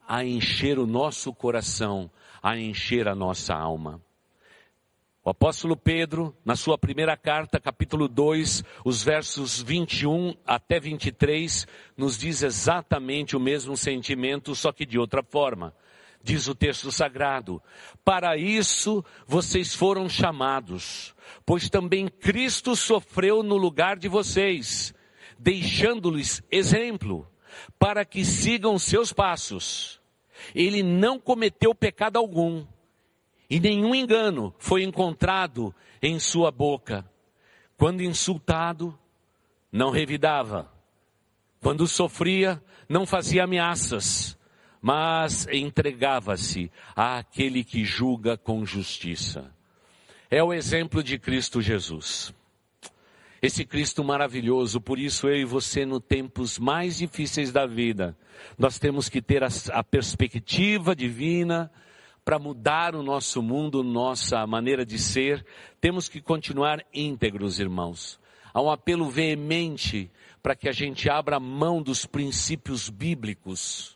a 0.07 0.23
encher 0.23 0.79
o 0.79 0.87
nosso 0.87 1.33
coração, 1.33 2.09
a 2.41 2.57
encher 2.57 3.07
a 3.07 3.15
nossa 3.15 3.53
alma. 3.53 4.01
O 5.23 5.29
apóstolo 5.31 5.75
Pedro, 5.75 6.35
na 6.45 6.55
sua 6.55 6.77
primeira 6.77 7.17
carta, 7.17 7.59
capítulo 7.59 8.07
2, 8.07 8.63
os 8.85 9.03
versos 9.03 9.59
21 9.59 10.35
até 10.45 10.79
23, 10.79 11.65
nos 11.97 12.15
diz 12.15 12.43
exatamente 12.43 13.35
o 13.35 13.39
mesmo 13.39 13.75
sentimento, 13.75 14.53
só 14.53 14.71
que 14.71 14.85
de 14.85 14.99
outra 14.99 15.23
forma 15.23 15.73
diz 16.25 16.47
o 16.47 16.55
texto 16.55 16.91
sagrado. 16.91 17.61
Para 18.03 18.35
isso 18.35 19.05
vocês 19.27 19.75
foram 19.75 20.09
chamados, 20.09 21.13
pois 21.45 21.69
também 21.69 22.07
Cristo 22.07 22.75
sofreu 22.75 23.43
no 23.43 23.55
lugar 23.55 23.95
de 23.95 24.07
vocês, 24.07 24.93
deixando-lhes 25.37 26.41
exemplo, 26.51 27.27
para 27.77 28.03
que 28.03 28.25
sigam 28.25 28.79
seus 28.79 29.13
passos. 29.13 30.01
Ele 30.53 30.81
não 30.81 31.19
cometeu 31.19 31.75
pecado 31.75 32.17
algum, 32.17 32.65
e 33.47 33.59
nenhum 33.59 33.93
engano 33.93 34.53
foi 34.57 34.83
encontrado 34.83 35.73
em 36.01 36.19
sua 36.19 36.49
boca. 36.49 37.07
Quando 37.77 38.01
insultado, 38.01 38.97
não 39.71 39.91
revidava. 39.91 40.71
Quando 41.61 41.87
sofria, 41.87 42.61
não 42.89 43.05
fazia 43.05 43.43
ameaças 43.43 44.35
mas 44.85 45.47
entregava-se 45.51 46.71
àquele 46.95 47.63
que 47.63 47.83
julga 47.83 48.37
com 48.37 48.63
justiça. 48.63 49.51
É 50.29 50.43
o 50.43 50.53
exemplo 50.53 51.01
de 51.01 51.17
Cristo 51.17 51.59
Jesus. 51.59 52.31
Esse 53.41 53.65
Cristo 53.65 54.03
maravilhoso, 54.03 54.79
por 54.79 54.99
isso 54.99 55.27
eu 55.27 55.37
e 55.37 55.43
você, 55.43 55.87
no 55.87 55.99
tempos 55.99 56.59
mais 56.59 56.99
difíceis 56.99 57.51
da 57.51 57.65
vida, 57.65 58.15
nós 58.59 58.77
temos 58.77 59.09
que 59.09 59.23
ter 59.23 59.43
a, 59.43 59.47
a 59.73 59.83
perspectiva 59.83 60.95
divina 60.95 61.71
para 62.23 62.37
mudar 62.37 62.93
o 62.93 63.01
nosso 63.01 63.41
mundo, 63.41 63.81
nossa 63.81 64.45
maneira 64.45 64.85
de 64.85 64.99
ser, 64.99 65.43
temos 65.81 66.07
que 66.07 66.21
continuar 66.21 66.85
íntegros, 66.93 67.59
irmãos. 67.59 68.19
Há 68.53 68.61
um 68.61 68.69
apelo 68.69 69.09
veemente 69.09 70.11
para 70.43 70.55
que 70.55 70.69
a 70.69 70.71
gente 70.71 71.09
abra 71.09 71.39
mão 71.39 71.81
dos 71.81 72.05
princípios 72.05 72.87
bíblicos 72.87 73.94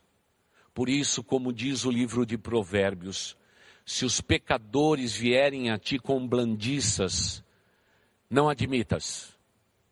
por 0.74 0.90
isso, 0.90 1.24
como 1.24 1.52
diz 1.52 1.86
o 1.86 1.92
livro 1.92 2.26
de 2.26 2.38
Provérbios, 2.38 3.38
se 3.86 4.06
os 4.06 4.22
pecadores 4.22 5.16
vierem 5.16 5.72
a 5.72 5.78
ti 5.78 5.98
com 5.98 6.28
blandiças, 6.28 7.44
não 8.30 8.48
admitas, 8.48 9.36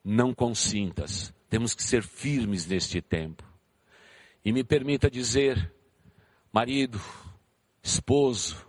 não 0.04 0.34
consintas. 0.34 1.34
Temos 1.50 1.74
que 1.74 1.82
ser 1.82 2.04
firmes 2.04 2.66
neste 2.68 3.02
tempo. 3.02 3.44
E 4.46 4.52
me 4.52 4.64
permita 4.64 5.10
dizer, 5.10 5.74
marido, 6.54 7.02
esposo, 7.82 8.66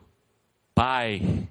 pai, 0.75 1.49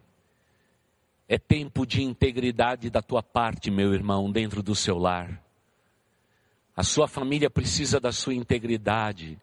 é 1.28 1.38
tempo 1.38 1.86
de 1.86 2.02
integridade 2.02 2.90
da 2.90 3.02
tua 3.02 3.22
parte, 3.22 3.70
meu 3.70 3.94
irmão, 3.94 4.32
dentro 4.32 4.64
do 4.64 4.74
seu 4.74 4.98
lar. 4.98 5.44
A 6.76 6.84
sua 6.84 7.08
família 7.08 7.50
precisa 7.50 8.00
da 8.00 8.12
sua 8.12 8.34
integridade 8.34 9.40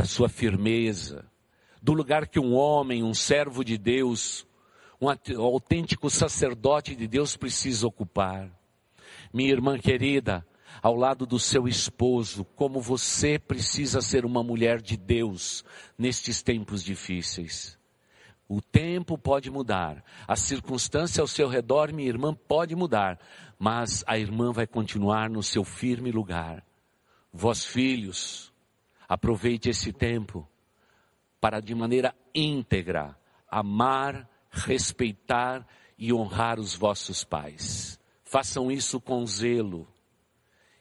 da 0.00 0.06
sua 0.06 0.30
firmeza, 0.30 1.26
do 1.82 1.92
lugar 1.92 2.26
que 2.26 2.40
um 2.40 2.54
homem, 2.54 3.02
um 3.02 3.12
servo 3.12 3.62
de 3.62 3.76
Deus, 3.76 4.46
um 4.98 5.06
autêntico 5.38 6.08
sacerdote 6.08 6.96
de 6.96 7.06
Deus 7.06 7.36
precisa 7.36 7.86
ocupar. 7.86 8.50
Minha 9.30 9.50
irmã 9.50 9.78
querida, 9.78 10.42
ao 10.82 10.96
lado 10.96 11.26
do 11.26 11.38
seu 11.38 11.68
esposo, 11.68 12.46
como 12.56 12.80
você 12.80 13.38
precisa 13.38 14.00
ser 14.00 14.24
uma 14.24 14.42
mulher 14.42 14.80
de 14.80 14.96
Deus 14.96 15.62
nestes 15.98 16.40
tempos 16.40 16.82
difíceis. 16.82 17.78
O 18.48 18.62
tempo 18.62 19.18
pode 19.18 19.50
mudar, 19.50 20.02
a 20.26 20.34
circunstância 20.34 21.20
ao 21.20 21.28
seu 21.28 21.46
redor, 21.46 21.92
minha 21.92 22.08
irmã, 22.08 22.34
pode 22.34 22.74
mudar, 22.74 23.20
mas 23.58 24.02
a 24.06 24.16
irmã 24.16 24.50
vai 24.50 24.66
continuar 24.66 25.28
no 25.28 25.42
seu 25.42 25.62
firme 25.62 26.10
lugar. 26.10 26.64
Vós 27.30 27.66
filhos, 27.66 28.50
Aproveite 29.10 29.68
esse 29.68 29.92
tempo 29.92 30.48
para 31.40 31.58
de 31.58 31.74
maneira 31.74 32.14
íntegra 32.32 33.18
amar, 33.50 34.30
respeitar 34.52 35.66
e 35.98 36.12
honrar 36.12 36.60
os 36.60 36.76
vossos 36.76 37.24
pais. 37.24 37.98
Façam 38.22 38.70
isso 38.70 39.00
com 39.00 39.26
zelo. 39.26 39.88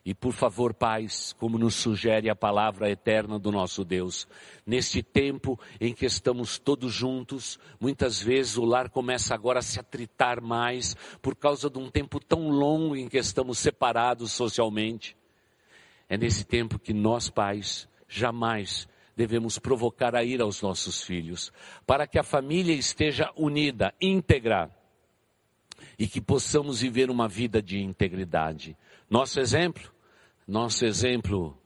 E 0.05 0.13
por 0.13 0.31
favor, 0.31 0.75
pais, 0.75 1.33
como 1.39 1.57
nos 1.57 1.73
sugere 1.73 2.29
a 2.29 2.35
palavra 2.35 2.87
eterna 2.91 3.39
do 3.39 3.51
nosso 3.51 3.83
Deus, 3.83 4.27
neste 4.63 5.01
tempo 5.01 5.59
em 5.81 5.91
que 5.91 6.05
estamos 6.05 6.59
todos 6.59 6.93
juntos, 6.93 7.59
muitas 7.79 8.21
vezes 8.21 8.57
o 8.57 8.63
lar 8.63 8.91
começa 8.91 9.33
agora 9.33 9.57
a 9.57 9.63
se 9.63 9.79
atritar 9.79 10.39
mais 10.39 10.95
por 11.19 11.35
causa 11.35 11.67
de 11.67 11.79
um 11.79 11.89
tempo 11.89 12.19
tão 12.19 12.47
longo 12.49 12.95
em 12.95 13.09
que 13.09 13.17
estamos 13.17 13.57
separados 13.57 14.31
socialmente. 14.31 15.17
É 16.07 16.15
nesse 16.15 16.45
tempo 16.45 16.77
que 16.77 16.93
nós, 16.93 17.27
pais, 17.27 17.89
jamais 18.09 18.87
devemos 19.15 19.59
provocar 19.59 20.15
a 20.15 20.23
ira 20.23 20.43
aos 20.43 20.61
nossos 20.61 21.01
filhos, 21.03 21.51
para 21.85 22.07
que 22.07 22.17
a 22.17 22.23
família 22.23 22.73
esteja 22.73 23.31
unida, 23.37 23.93
íntegra, 24.01 24.69
e 25.97 26.07
que 26.07 26.21
possamos 26.21 26.81
viver 26.81 27.09
uma 27.09 27.27
vida 27.27 27.61
de 27.61 27.79
integridade. 27.79 28.77
Nosso 29.09 29.39
exemplo, 29.39 29.91
nosso 30.47 30.85
exemplo 30.85 31.57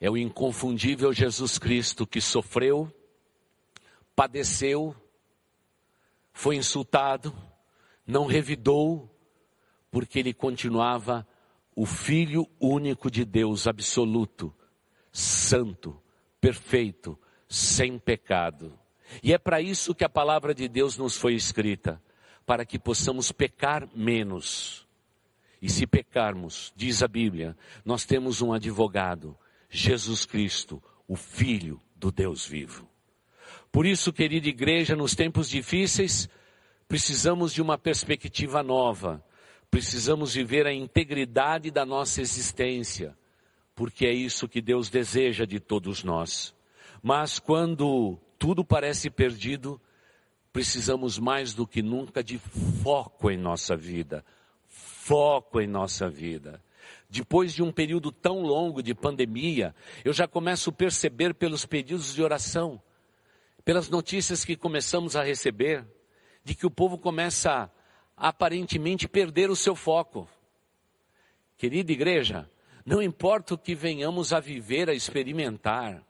é 0.00 0.10
o 0.10 0.16
inconfundível 0.16 1.12
Jesus 1.12 1.58
Cristo 1.58 2.06
que 2.06 2.20
sofreu, 2.20 2.92
padeceu, 4.14 4.94
foi 6.32 6.56
insultado, 6.56 7.32
não 8.06 8.26
revidou, 8.26 9.08
porque 9.90 10.18
ele 10.18 10.34
continuava 10.34 11.26
o 11.76 11.86
Filho 11.86 12.48
único 12.60 13.10
de 13.10 13.24
Deus 13.24 13.66
absoluto, 13.66 14.52
santo, 15.14 15.96
perfeito, 16.40 17.16
sem 17.48 17.98
pecado. 18.00 18.76
E 19.22 19.32
é 19.32 19.38
para 19.38 19.60
isso 19.60 19.94
que 19.94 20.04
a 20.04 20.08
palavra 20.08 20.52
de 20.52 20.68
Deus 20.68 20.98
nos 20.98 21.16
foi 21.16 21.34
escrita, 21.34 22.02
para 22.44 22.66
que 22.66 22.78
possamos 22.78 23.30
pecar 23.30 23.88
menos. 23.94 24.86
E 25.62 25.70
se 25.70 25.86
pecarmos, 25.86 26.72
diz 26.76 27.02
a 27.02 27.08
Bíblia, 27.08 27.56
nós 27.84 28.04
temos 28.04 28.42
um 28.42 28.52
advogado, 28.52 29.38
Jesus 29.70 30.26
Cristo, 30.26 30.82
o 31.06 31.14
Filho 31.14 31.80
do 31.94 32.10
Deus 32.10 32.44
vivo. 32.44 32.88
Por 33.70 33.86
isso, 33.86 34.12
querida 34.12 34.48
igreja, 34.48 34.96
nos 34.96 35.14
tempos 35.14 35.48
difíceis, 35.48 36.28
precisamos 36.88 37.52
de 37.52 37.62
uma 37.62 37.78
perspectiva 37.78 38.62
nova, 38.62 39.24
precisamos 39.70 40.34
viver 40.34 40.66
a 40.66 40.72
integridade 40.72 41.70
da 41.70 41.86
nossa 41.86 42.20
existência 42.20 43.16
porque 43.74 44.06
é 44.06 44.12
isso 44.12 44.48
que 44.48 44.60
Deus 44.60 44.88
deseja 44.88 45.44
de 45.44 45.58
todos 45.58 46.04
nós. 46.04 46.54
Mas 47.02 47.38
quando 47.38 48.18
tudo 48.38 48.64
parece 48.64 49.10
perdido, 49.10 49.80
precisamos 50.52 51.18
mais 51.18 51.52
do 51.52 51.66
que 51.66 51.82
nunca 51.82 52.22
de 52.22 52.38
foco 52.82 53.30
em 53.30 53.36
nossa 53.36 53.76
vida. 53.76 54.24
Foco 54.68 55.60
em 55.60 55.66
nossa 55.66 56.08
vida. 56.08 56.62
Depois 57.10 57.52
de 57.52 57.62
um 57.62 57.70
período 57.70 58.10
tão 58.10 58.40
longo 58.40 58.82
de 58.82 58.94
pandemia, 58.94 59.74
eu 60.04 60.12
já 60.12 60.26
começo 60.26 60.70
a 60.70 60.72
perceber 60.72 61.34
pelos 61.34 61.66
pedidos 61.66 62.14
de 62.14 62.22
oração, 62.22 62.80
pelas 63.64 63.88
notícias 63.88 64.44
que 64.44 64.56
começamos 64.56 65.14
a 65.16 65.22
receber, 65.22 65.86
de 66.42 66.54
que 66.54 66.66
o 66.66 66.70
povo 66.70 66.98
começa 66.98 67.70
a 68.16 68.28
aparentemente 68.28 69.08
perder 69.08 69.50
o 69.50 69.56
seu 69.56 69.74
foco. 69.74 70.28
Querida 71.56 71.92
igreja, 71.92 72.50
não 72.84 73.02
importa 73.02 73.54
o 73.54 73.58
que 73.58 73.74
venhamos 73.74 74.32
a 74.32 74.40
viver, 74.40 74.90
a 74.90 74.94
experimentar, 74.94 76.02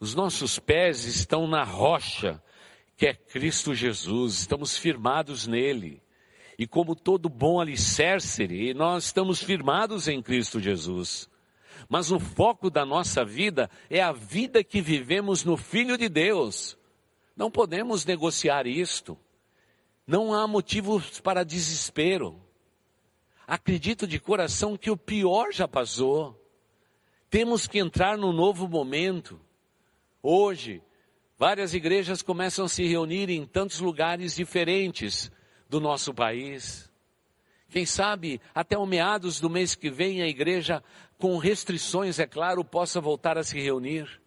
os 0.00 0.14
nossos 0.14 0.58
pés 0.58 1.04
estão 1.04 1.46
na 1.46 1.62
rocha, 1.62 2.42
que 2.96 3.06
é 3.06 3.14
Cristo 3.14 3.74
Jesus, 3.74 4.40
estamos 4.40 4.76
firmados 4.76 5.46
nele. 5.46 6.02
E 6.58 6.66
como 6.66 6.94
todo 6.94 7.28
bom 7.28 7.60
alicerce, 7.60 8.74
nós 8.74 9.06
estamos 9.06 9.42
firmados 9.42 10.06
em 10.06 10.20
Cristo 10.20 10.60
Jesus. 10.60 11.28
Mas 11.88 12.10
o 12.10 12.18
foco 12.18 12.70
da 12.70 12.84
nossa 12.84 13.24
vida 13.24 13.70
é 13.88 14.02
a 14.02 14.12
vida 14.12 14.62
que 14.62 14.80
vivemos 14.80 15.44
no 15.44 15.56
Filho 15.56 15.96
de 15.96 16.08
Deus. 16.08 16.76
Não 17.36 17.50
podemos 17.50 18.04
negociar 18.04 18.66
isto. 18.66 19.18
Não 20.06 20.34
há 20.34 20.46
motivos 20.46 21.20
para 21.20 21.44
desespero. 21.44 22.43
Acredito 23.46 24.06
de 24.06 24.18
coração 24.18 24.76
que 24.76 24.90
o 24.90 24.96
pior 24.96 25.52
já 25.52 25.68
passou. 25.68 26.40
Temos 27.28 27.66
que 27.66 27.78
entrar 27.78 28.16
num 28.16 28.32
novo 28.32 28.66
momento. 28.68 29.40
Hoje, 30.22 30.82
várias 31.36 31.74
igrejas 31.74 32.22
começam 32.22 32.64
a 32.64 32.68
se 32.68 32.86
reunir 32.86 33.28
em 33.28 33.44
tantos 33.44 33.80
lugares 33.80 34.34
diferentes 34.34 35.30
do 35.68 35.80
nosso 35.80 36.14
país. 36.14 36.90
Quem 37.68 37.84
sabe 37.84 38.40
até 38.54 38.78
o 38.78 38.86
meados 38.86 39.40
do 39.40 39.50
mês 39.50 39.74
que 39.74 39.90
vem 39.90 40.22
a 40.22 40.28
igreja, 40.28 40.82
com 41.18 41.36
restrições, 41.36 42.18
é 42.18 42.26
claro, 42.26 42.64
possa 42.64 43.00
voltar 43.00 43.36
a 43.36 43.42
se 43.42 43.60
reunir. 43.60 44.22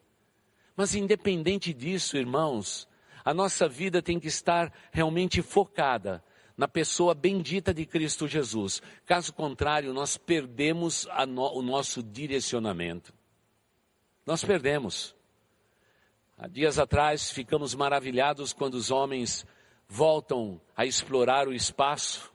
Mas 0.75 0.93
independente 0.93 1.73
disso, 1.73 2.17
irmãos, 2.17 2.87
a 3.25 3.33
nossa 3.33 3.67
vida 3.67 4.01
tem 4.01 4.19
que 4.19 4.27
estar 4.27 4.71
realmente 4.91 5.41
focada 5.41 6.23
na 6.57 6.67
pessoa 6.67 7.13
bendita 7.13 7.71
de 7.71 7.85
Cristo 7.85 8.27
Jesus. 8.27 8.81
Caso 9.05 9.31
contrário, 9.31 9.93
nós 9.93 10.17
perdemos 10.17 11.07
no, 11.27 11.43
o 11.53 11.61
nosso 11.61 12.01
direcionamento. 12.01 13.13
Nós 14.25 14.43
perdemos. 14.43 15.15
Há 16.35 16.47
dias 16.47 16.79
atrás 16.79 17.29
ficamos 17.29 17.75
maravilhados 17.75 18.53
quando 18.53 18.73
os 18.73 18.89
homens 18.89 19.45
voltam 19.87 20.59
a 20.75 20.85
explorar 20.85 21.47
o 21.47 21.53
espaço 21.53 22.33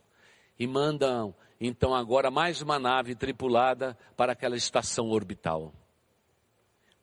e 0.58 0.66
mandam 0.66 1.34
então 1.60 1.94
agora 1.94 2.30
mais 2.30 2.60
uma 2.62 2.78
nave 2.78 3.14
tripulada 3.14 3.96
para 4.16 4.32
aquela 4.32 4.56
estação 4.56 5.10
orbital. 5.10 5.72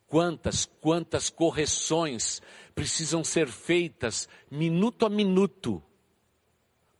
Quantas, 0.06 0.66
quantas 0.80 1.30
correções 1.30 2.42
precisam 2.74 3.22
ser 3.22 3.48
feitas 3.48 4.28
minuto 4.50 5.06
a 5.06 5.08
minuto 5.08 5.82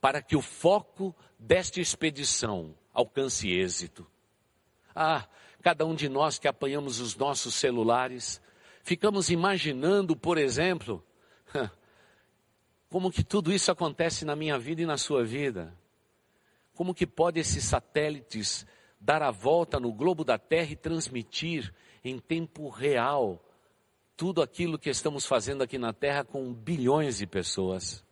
para 0.00 0.22
que 0.22 0.36
o 0.36 0.40
foco 0.40 1.14
desta 1.38 1.80
expedição 1.80 2.74
alcance 2.92 3.50
êxito. 3.50 4.06
Ah, 4.94 5.28
cada 5.62 5.84
um 5.84 5.94
de 5.94 6.08
nós 6.08 6.38
que 6.38 6.48
apanhamos 6.48 7.00
os 7.00 7.16
nossos 7.16 7.54
celulares, 7.54 8.40
ficamos 8.82 9.30
imaginando, 9.30 10.16
por 10.16 10.38
exemplo, 10.38 11.04
como 12.88 13.10
que 13.10 13.22
tudo 13.22 13.52
isso 13.52 13.70
acontece 13.70 14.24
na 14.24 14.34
minha 14.34 14.58
vida 14.58 14.82
e 14.82 14.86
na 14.86 14.96
sua 14.96 15.24
vida. 15.24 15.76
Como 16.74 16.94
que 16.94 17.06
pode 17.06 17.38
esses 17.38 17.64
satélites 17.64 18.66
dar 18.98 19.22
a 19.22 19.30
volta 19.30 19.78
no 19.78 19.92
globo 19.92 20.24
da 20.24 20.38
Terra 20.38 20.72
e 20.72 20.76
transmitir 20.76 21.72
em 22.02 22.18
tempo 22.18 22.68
real 22.68 23.44
tudo 24.16 24.42
aquilo 24.42 24.78
que 24.78 24.90
estamos 24.90 25.26
fazendo 25.26 25.62
aqui 25.62 25.78
na 25.78 25.92
Terra 25.92 26.24
com 26.24 26.52
bilhões 26.52 27.18
de 27.18 27.26
pessoas? 27.26 28.04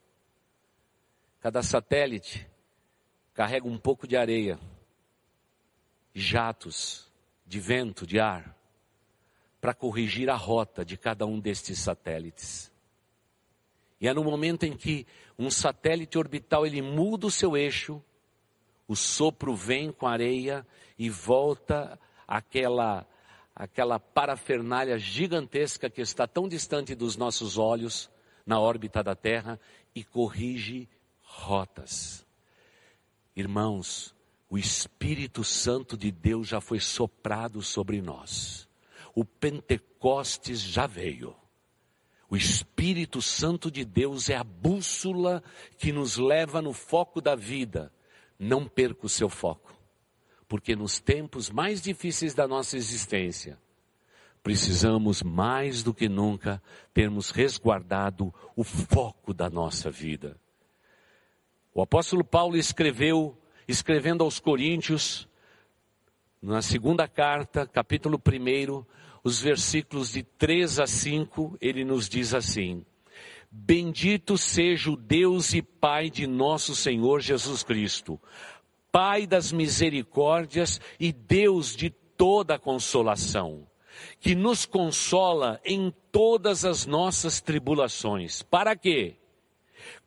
Cada 1.40 1.62
satélite 1.62 2.48
carrega 3.33 3.68
um 3.68 3.79
pouco 3.79 4.07
de 4.07 4.16
areia, 4.16 4.59
jatos 6.12 7.09
de 7.46 7.61
vento, 7.61 8.07
de 8.07 8.18
ar, 8.18 8.57
para 9.61 9.72
corrigir 9.72 10.29
a 10.29 10.35
rota 10.35 10.85
de 10.85 10.96
cada 10.96 11.24
um 11.27 11.38
destes 11.38 11.79
satélites. 11.79 12.72
E 14.01 14.09
é 14.09 14.14
no 14.14 14.24
momento 14.24 14.64
em 14.64 14.77
que 14.77 15.07
um 15.38 15.51
satélite 15.51 16.18
orbital 16.18 16.66
ele 16.66 16.83
muda 16.83 17.27
o 17.27 17.31
seu 17.31 17.57
eixo, 17.57 18.03
o 18.87 18.96
sopro 18.96 19.55
vem 19.55 19.92
com 19.92 20.07
a 20.07 20.12
areia 20.12 20.66
e 20.98 21.09
volta 21.09 21.98
aquela 22.27 23.07
aquela 23.55 23.98
parafernália 23.98 24.96
gigantesca 24.98 25.90
que 25.90 26.01
está 26.01 26.29
tão 26.29 26.48
distante 26.48 26.94
dos 26.94 27.16
nossos 27.16 27.59
olhos 27.59 28.09
na 28.46 28.61
órbita 28.61 29.03
da 29.03 29.16
Terra 29.16 29.59
e 29.92 30.05
corrige 30.05 30.88
rotas. 31.28 32.26
Irmãos, 33.36 34.14
o 34.50 34.56
Espírito 34.56 35.44
Santo 35.44 35.96
de 35.96 36.10
Deus 36.10 36.48
já 36.48 36.60
foi 36.60 36.80
soprado 36.80 37.62
sobre 37.62 38.00
nós. 38.00 38.68
O 39.14 39.24
Pentecostes 39.24 40.60
já 40.60 40.86
veio. 40.86 41.36
O 42.30 42.36
Espírito 42.36 43.22
Santo 43.22 43.70
de 43.70 43.84
Deus 43.84 44.28
é 44.28 44.36
a 44.36 44.44
bússola 44.44 45.42
que 45.78 45.92
nos 45.92 46.16
leva 46.16 46.60
no 46.60 46.72
foco 46.72 47.20
da 47.20 47.34
vida. 47.34 47.92
Não 48.38 48.66
perca 48.66 49.06
o 49.06 49.08
seu 49.08 49.28
foco, 49.28 49.74
porque 50.46 50.74
nos 50.74 50.98
tempos 50.98 51.50
mais 51.50 51.80
difíceis 51.80 52.34
da 52.34 52.46
nossa 52.46 52.76
existência, 52.76 53.58
precisamos 54.42 55.22
mais 55.22 55.82
do 55.82 55.92
que 55.92 56.08
nunca 56.08 56.62
termos 56.94 57.30
resguardado 57.30 58.32
o 58.54 58.62
foco 58.62 59.34
da 59.34 59.50
nossa 59.50 59.90
vida. 59.90 60.38
O 61.78 61.82
apóstolo 61.82 62.24
Paulo 62.24 62.56
escreveu, 62.56 63.38
escrevendo 63.68 64.24
aos 64.24 64.40
Coríntios, 64.40 65.28
na 66.42 66.60
segunda 66.60 67.06
carta, 67.06 67.68
capítulo 67.68 68.20
1, 68.20 68.84
os 69.22 69.40
versículos 69.40 70.10
de 70.10 70.24
3 70.24 70.80
a 70.80 70.88
5, 70.88 71.56
ele 71.60 71.84
nos 71.84 72.08
diz 72.08 72.34
assim: 72.34 72.84
Bendito 73.48 74.36
seja 74.36 74.90
o 74.90 74.96
Deus 74.96 75.54
e 75.54 75.62
Pai 75.62 76.10
de 76.10 76.26
nosso 76.26 76.74
Senhor 76.74 77.20
Jesus 77.20 77.62
Cristo, 77.62 78.20
Pai 78.90 79.24
das 79.24 79.52
misericórdias 79.52 80.80
e 80.98 81.12
Deus 81.12 81.76
de 81.76 81.90
toda 81.90 82.58
consolação, 82.58 83.68
que 84.18 84.34
nos 84.34 84.66
consola 84.66 85.60
em 85.64 85.94
todas 86.10 86.64
as 86.64 86.86
nossas 86.86 87.40
tribulações. 87.40 88.42
Para 88.42 88.74
quê? 88.74 89.16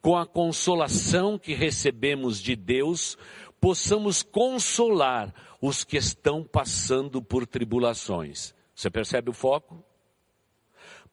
Com 0.01 0.17
a 0.17 0.25
consolação 0.25 1.37
que 1.37 1.53
recebemos 1.53 2.41
de 2.41 2.55
Deus, 2.55 3.17
possamos 3.59 4.23
consolar 4.23 5.33
os 5.61 5.83
que 5.83 5.97
estão 5.97 6.43
passando 6.43 7.21
por 7.21 7.45
tribulações. 7.45 8.53
Você 8.73 8.89
percebe 8.89 9.29
o 9.29 9.33
foco? 9.33 9.83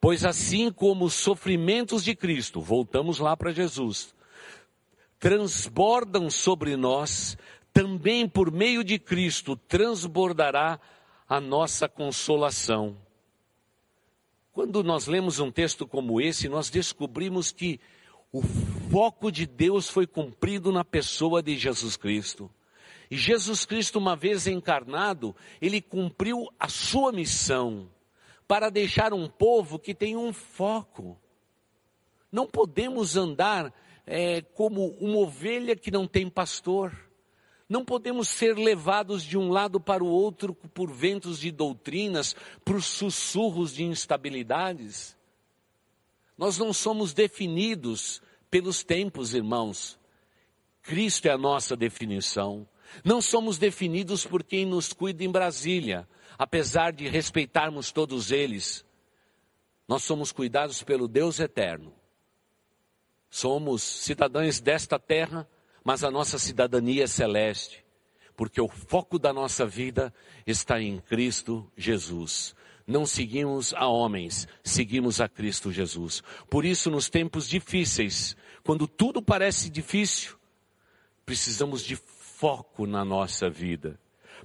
Pois 0.01 0.25
assim 0.25 0.71
como 0.71 1.05
os 1.05 1.15
sofrimentos 1.15 2.03
de 2.05 2.15
Cristo, 2.15 2.61
voltamos 2.61 3.19
lá 3.19 3.37
para 3.37 3.53
Jesus, 3.53 4.15
transbordam 5.19 6.31
sobre 6.31 6.77
nós, 6.77 7.37
também 7.73 8.29
por 8.29 8.51
meio 8.51 8.83
de 8.83 8.99
Cristo 8.99 9.57
transbordará 9.57 10.81
a 11.29 11.41
nossa 11.41 11.89
consolação. 11.89 12.97
Quando 14.53 14.83
nós 14.83 15.07
lemos 15.07 15.39
um 15.39 15.51
texto 15.51 15.87
como 15.87 16.21
esse, 16.21 16.49
nós 16.49 16.71
descobrimos 16.71 17.53
que 17.53 17.79
o 18.33 18.43
foco 18.91 19.33
de 19.33 19.47
Deus 19.47 19.89
foi 19.89 20.07
cumprido 20.07 20.71
na 20.71 20.85
pessoa 20.85 21.43
de 21.43 21.57
Jesus 21.57 21.97
Cristo. 21.97 22.51
E 23.11 23.17
Jesus 23.17 23.65
Cristo, 23.65 23.99
uma 23.99 24.15
vez 24.15 24.47
encarnado, 24.47 25.35
ele 25.61 25.81
cumpriu 25.81 26.47
a 26.59 26.69
sua 26.69 27.11
missão 27.11 27.89
para 28.47 28.71
deixar 28.71 29.13
um 29.15 29.29
povo 29.29 29.79
que 29.79 29.95
tem 29.95 30.17
um 30.17 30.33
foco. 30.33 31.19
Não 32.31 32.47
podemos 32.47 33.17
andar 33.17 33.73
é, 34.07 34.43
como 34.43 34.89
uma 35.01 35.19
ovelha 35.19 35.75
que 35.75 35.91
não 35.91 36.07
tem 36.07 36.29
pastor. 36.29 36.95
Não 37.67 37.85
podemos 37.85 38.29
ser 38.29 38.57
levados 38.57 39.23
de 39.23 39.37
um 39.37 39.51
lado 39.51 39.81
para 39.81 40.05
o 40.05 40.09
outro 40.09 40.55
por 40.55 40.91
ventos 40.91 41.39
de 41.39 41.51
doutrinas, 41.51 42.37
por 42.65 42.83
sussurros 42.83 43.75
de 43.75 43.85
instabilidades. 43.85 45.18
Nós 46.39 46.57
não 46.57 46.73
somos 46.73 47.13
definidos 47.13 48.23
pelos 48.49 48.85
tempos, 48.85 49.35
irmãos. 49.35 49.99
Cristo 50.83 51.27
é 51.27 51.33
a 51.33 51.37
nossa 51.37 51.77
definição. 51.77 52.67
Não 53.05 53.21
somos 53.21 53.59
definidos 53.59 54.25
por 54.25 54.45
quem 54.45 54.65
nos 54.65 54.93
cuida 54.93 55.25
em 55.25 55.31
Brasília, 55.31 56.09
apesar 56.39 56.93
de 56.93 57.09
respeitarmos 57.09 57.91
todos 57.91 58.31
eles. 58.31 58.87
Nós 59.87 60.05
somos 60.05 60.31
cuidados 60.31 60.83
pelo 60.83 61.09
Deus 61.09 61.41
eterno. 61.41 61.93
Somos 63.29 63.83
cidadãos 63.83 64.61
desta 64.61 64.99
terra, 64.99 65.47
mas 65.85 66.05
a 66.05 66.11
nossa 66.11 66.39
cidadania 66.39 67.05
é 67.05 67.07
celeste, 67.07 67.85
porque 68.37 68.61
o 68.61 68.69
foco 68.69 69.19
da 69.19 69.33
nossa 69.33 69.67
vida 69.67 70.15
está 70.47 70.81
em 70.81 71.01
Cristo 71.01 71.71
Jesus. 71.77 72.55
Não 72.89 73.05
seguimos 73.05 73.75
a 73.75 73.87
homens, 73.87 74.49
seguimos 74.65 75.21
a 75.21 75.29
Cristo 75.29 75.71
Jesus. 75.71 76.23
Por 76.49 76.65
isso, 76.65 76.91
nos 76.91 77.11
tempos 77.11 77.47
difíceis, 77.47 78.35
quando 78.65 78.89
tudo 78.89 79.21
parece 79.21 79.69
difícil, 79.69 80.39
precisamos 81.27 81.85
de 81.85 81.97
foco 81.97 82.87
na 82.87 83.05
nossa 83.05 83.51
vida. 83.51 84.01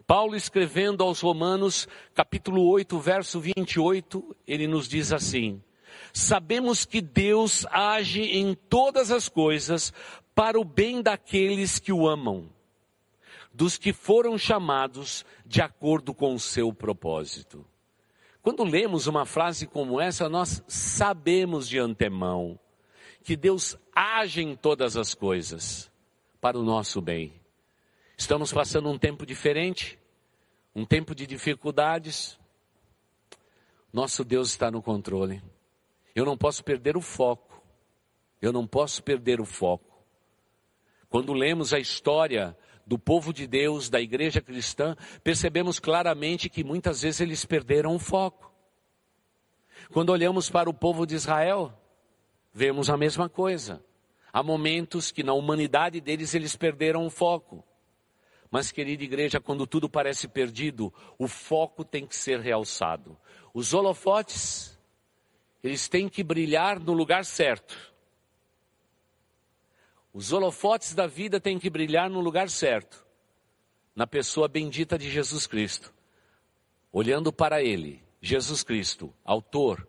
Paulo 0.06 0.36
escrevendo 0.36 1.06
aos 1.06 1.22
Romanos, 1.22 1.88
capítulo 2.14 2.68
8, 2.68 3.00
verso 3.00 3.40
28, 3.40 4.36
ele 4.46 4.68
nos 4.68 4.90
diz 4.90 5.14
assim: 5.14 5.64
Sabemos 6.12 6.84
que 6.84 7.00
Deus 7.00 7.66
age 7.72 8.24
em 8.24 8.56
todas 8.56 9.10
as 9.10 9.30
coisas 9.30 9.94
para 10.36 10.60
o 10.60 10.66
bem 10.66 11.02
daqueles 11.02 11.80
que 11.80 11.94
o 11.94 12.10
amam, 12.10 12.50
dos 13.54 13.78
que 13.78 13.94
foram 13.94 14.38
chamados 14.38 15.24
de 15.46 15.62
acordo 15.62 16.14
com 16.14 16.34
o 16.34 16.40
seu 16.40 16.74
propósito. 16.74 17.66
Quando 18.44 18.66
lemos 18.66 19.08
uma 19.08 19.26
frase 19.26 19.66
como 19.66 20.02
essa, 20.02 20.28
nós 20.28 20.62
sabemos 20.68 21.68
de 21.68 21.80
antemão 21.80 22.60
que 23.24 23.38
Deus 23.38 23.78
age 23.96 24.42
em 24.42 24.54
todas 24.54 24.98
as 24.98 25.16
coisas 25.16 25.90
para 26.42 26.60
o 26.60 26.62
nosso 26.62 27.02
bem. 27.02 27.34
Estamos 28.18 28.52
passando 28.52 28.90
um 28.90 29.00
tempo 29.00 29.26
diferente, 29.26 29.98
um 30.76 30.86
tempo 30.86 31.16
de 31.16 31.26
dificuldades. 31.26 32.38
Nosso 33.94 34.26
Deus 34.26 34.50
está 34.50 34.70
no 34.70 34.82
controle. 34.82 35.42
Eu 36.14 36.26
não 36.26 36.38
posso 36.38 36.66
perder 36.66 36.98
o 36.98 37.02
foco. 37.02 37.64
Eu 38.42 38.52
não 38.52 38.68
posso 38.68 39.02
perder 39.02 39.40
o 39.40 39.46
foco. 39.46 40.04
Quando 41.10 41.32
lemos 41.32 41.74
a 41.74 41.80
história 41.80 42.58
do 42.86 43.00
povo 43.00 43.34
de 43.34 43.48
Deus, 43.48 43.90
da 43.90 44.00
igreja 44.00 44.42
cristã, 44.42 44.96
percebemos 45.24 45.80
claramente 45.80 46.50
que 46.50 46.64
muitas 46.64 47.02
vezes 47.02 47.22
eles 47.22 47.46
perderam 47.46 47.96
o 47.96 48.00
foco. 48.00 48.52
Quando 49.92 50.10
olhamos 50.10 50.50
para 50.50 50.70
o 50.70 50.74
povo 50.74 51.06
de 51.06 51.16
Israel, 51.16 51.74
vemos 52.54 52.90
a 52.90 52.98
mesma 52.98 53.30
coisa. 53.30 53.84
Há 54.32 54.42
momentos 54.42 55.12
que 55.12 55.24
na 55.24 55.34
humanidade 55.34 56.02
deles 56.02 56.34
eles 56.34 56.56
perderam 56.56 57.06
o 57.06 57.10
foco. 57.10 57.64
Mas, 58.50 58.72
querida 58.72 59.04
igreja, 59.04 59.40
quando 59.40 59.66
tudo 59.66 59.90
parece 59.90 60.28
perdido, 60.28 60.94
o 61.18 61.28
foco 61.28 61.84
tem 61.84 62.06
que 62.06 62.16
ser 62.16 62.40
realçado. 62.40 63.18
Os 63.54 63.74
holofotes, 63.74 64.80
eles 65.64 65.88
têm 65.88 66.08
que 66.08 66.24
brilhar 66.24 66.80
no 66.80 66.94
lugar 66.94 67.26
certo. 67.26 67.93
Os 70.14 70.32
holofotes 70.32 70.94
da 70.94 71.08
vida 71.08 71.40
têm 71.40 71.58
que 71.58 71.70
brilhar 71.70 72.10
no 72.10 72.22
lugar 72.22 72.50
certo. 72.50 73.04
Na 73.96 74.06
pessoa 74.06 74.48
bendita 74.48 74.98
de 74.98 75.10
Jesus 75.10 75.48
Cristo. 75.48 75.92
Olhando 76.92 77.34
para 77.34 77.64
Ele, 77.64 78.04
Jesus 78.22 78.64
Cristo, 78.64 79.12
autor 79.26 79.88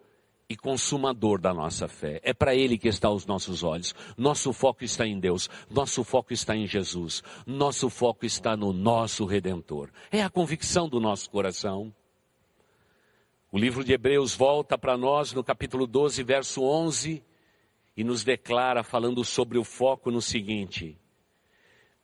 e 0.49 0.57
consumador 0.57 1.39
da 1.39 1.53
nossa 1.53 1.87
fé. 1.89 2.21
É 2.23 2.33
para 2.33 2.55
Ele 2.55 2.79
que 2.79 2.89
estão 2.89 3.15
os 3.15 3.27
nossos 3.27 3.63
olhos. 3.63 3.95
Nosso 4.17 4.53
foco 4.53 4.83
está 4.83 5.07
em 5.07 5.21
Deus. 5.21 5.51
Nosso 5.71 6.03
foco 6.03 6.33
está 6.33 6.57
em 6.57 6.67
Jesus. 6.67 7.23
Nosso 7.47 7.91
foco 7.91 8.25
está 8.25 8.57
no 8.57 8.73
nosso 8.73 9.27
Redentor. 9.27 9.91
É 10.11 10.23
a 10.23 10.31
convicção 10.31 10.89
do 10.89 10.99
nosso 10.99 11.29
coração. 11.29 11.95
O 13.53 13.59
livro 13.59 13.85
de 13.85 13.93
Hebreus 13.93 14.35
volta 14.35 14.77
para 14.77 14.97
nós 14.97 15.33
no 15.33 15.45
capítulo 15.45 15.87
12, 15.87 16.23
verso 16.23 16.63
11, 16.63 17.23
e 17.97 18.03
nos 18.03 18.25
declara, 18.25 18.83
falando 18.83 19.25
sobre 19.25 19.59
o 19.59 19.65
foco, 19.65 20.11
no 20.11 20.21
seguinte: 20.21 20.99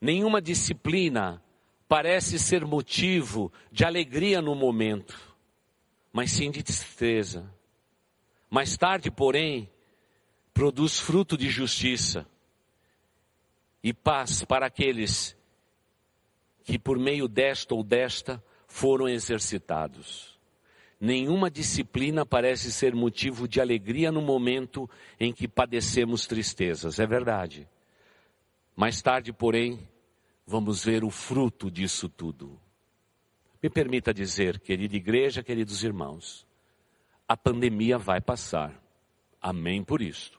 Nenhuma 0.01 0.41
disciplina 0.41 1.43
parece 1.89 2.39
ser 2.39 2.65
motivo 2.65 3.53
de 3.71 3.85
alegria 3.85 4.41
no 4.41 4.55
momento, 4.55 5.19
mas 6.13 6.31
sim 6.31 6.51
de 6.51 6.63
tristeza 6.63 7.53
mais 8.51 8.77
tarde, 8.77 9.13
porém, 9.13 9.71
produz 10.53 10.99
fruto 10.99 11.39
de 11.39 11.49
justiça 11.49 12.27
e 13.81 13.95
paz 13.95 14.45
para 14.45 14.67
aqueles 14.67 15.37
que 16.65 16.77
por 16.77 16.99
meio 16.99 17.29
desta 17.29 17.75
ou 17.77 17.85
desta 17.85 18.43
foram 18.67 19.09
exercitados. 19.09 20.30
Nenhuma 21.01 21.51
disciplina 21.51 22.27
parece 22.27 22.71
ser 22.71 22.95
motivo 22.95 23.49
de 23.49 23.59
alegria 23.59 24.13
no 24.13 24.21
momento 24.21 24.89
em 25.19 25.33
que 25.33 25.49
padecemos 25.49 26.27
tristezas, 26.27 26.99
é 27.01 27.07
verdade. 27.07 27.67
Mais 28.77 29.01
tarde, 29.01 29.33
porém, 29.33 29.89
vamos 30.47 30.85
ver 30.85 31.03
o 31.03 31.09
fruto 31.09 31.71
disso 31.71 32.07
tudo. 32.07 32.61
Me 33.63 33.71
permita 33.71 34.13
dizer, 34.13 34.61
querida 34.61 34.95
igreja, 34.95 35.43
queridos 35.43 35.83
irmãos, 35.83 36.47
a 37.27 37.37
pandemia 37.37 37.97
vai 37.97 38.21
passar. 38.21 38.79
Amém 39.41 39.83
por 39.83 40.03
isso. 40.03 40.39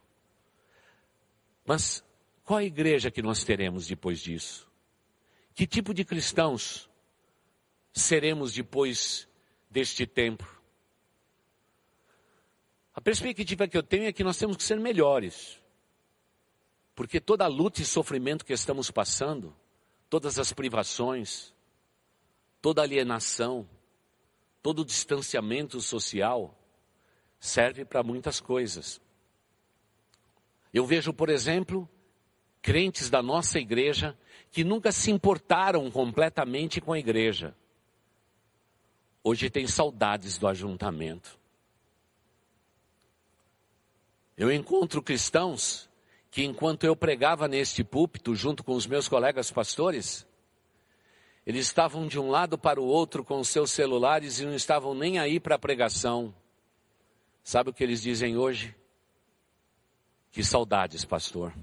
Mas 1.65 2.03
qual 2.43 2.59
a 2.59 2.63
igreja 2.63 3.09
que 3.09 3.21
nós 3.21 3.43
teremos 3.43 3.87
depois 3.87 4.19
disso? 4.19 4.69
Que 5.55 5.65
tipo 5.65 5.93
de 5.93 6.05
cristãos 6.05 6.89
seremos 7.93 8.53
depois 8.53 9.27
deste 9.71 10.05
tempo? 10.05 10.45
A 12.93 12.99
perspectiva 12.99 13.67
que 13.67 13.77
eu 13.77 13.81
tenho 13.81 14.05
é 14.05 14.11
que 14.11 14.23
nós 14.23 14.37
temos 14.37 14.57
que 14.57 14.63
ser 14.63 14.79
melhores. 14.79 15.59
Porque 16.93 17.21
toda 17.21 17.45
a 17.45 17.47
luta 17.47 17.81
e 17.81 17.85
sofrimento 17.85 18.45
que 18.45 18.51
estamos 18.51 18.91
passando, 18.91 19.55
todas 20.09 20.37
as 20.37 20.51
privações, 20.51 21.53
toda 22.61 22.81
alienação, 22.81 23.67
todo 24.61 24.85
distanciamento 24.85 25.79
social, 25.79 26.55
serve 27.39 27.85
para 27.85 28.03
muitas 28.03 28.41
coisas. 28.41 29.01
Eu 30.73 30.85
vejo, 30.85 31.13
por 31.13 31.29
exemplo, 31.29 31.89
crentes 32.61 33.09
da 33.09 33.23
nossa 33.23 33.57
igreja 33.57 34.17
que 34.51 34.63
nunca 34.65 34.91
se 34.91 35.09
importaram 35.11 35.89
completamente 35.89 36.81
com 36.81 36.91
a 36.91 36.99
igreja. 36.99 37.55
Hoje 39.23 39.49
tem 39.49 39.67
saudades 39.67 40.37
do 40.37 40.47
ajuntamento. 40.47 41.39
Eu 44.35 44.51
encontro 44.51 45.03
cristãos 45.03 45.87
que, 46.31 46.43
enquanto 46.43 46.85
eu 46.85 46.95
pregava 46.95 47.47
neste 47.47 47.83
púlpito, 47.83 48.35
junto 48.35 48.63
com 48.63 48.73
os 48.73 48.87
meus 48.87 49.07
colegas 49.07 49.51
pastores, 49.51 50.25
eles 51.45 51.67
estavam 51.67 52.07
de 52.07 52.19
um 52.19 52.29
lado 52.29 52.57
para 52.57 52.81
o 52.81 52.85
outro 52.85 53.23
com 53.23 53.43
seus 53.43 53.71
celulares 53.71 54.39
e 54.39 54.45
não 54.45 54.55
estavam 54.55 54.95
nem 54.95 55.19
aí 55.19 55.39
para 55.39 55.55
a 55.55 55.59
pregação. 55.59 56.33
Sabe 57.43 57.69
o 57.69 57.73
que 57.73 57.83
eles 57.83 58.01
dizem 58.01 58.37
hoje? 58.37 58.75
Que 60.31 60.43
saudades, 60.43 61.03
pastor. 61.05 61.53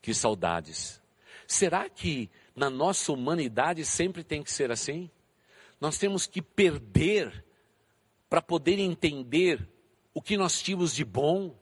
Que 0.00 0.14
saudades. 0.14 1.02
Será 1.46 1.88
que 1.88 2.30
na 2.54 2.70
nossa 2.70 3.12
humanidade 3.12 3.84
sempre 3.84 4.22
tem 4.22 4.42
que 4.42 4.52
ser 4.52 4.70
assim? 4.70 5.10
Nós 5.84 5.98
temos 5.98 6.26
que 6.26 6.40
perder 6.40 7.44
para 8.28 8.40
poder 8.40 8.78
entender 8.78 9.68
o 10.14 10.22
que 10.22 10.34
nós 10.34 10.62
tínhamos 10.62 10.94
de 10.94 11.04
bom? 11.04 11.54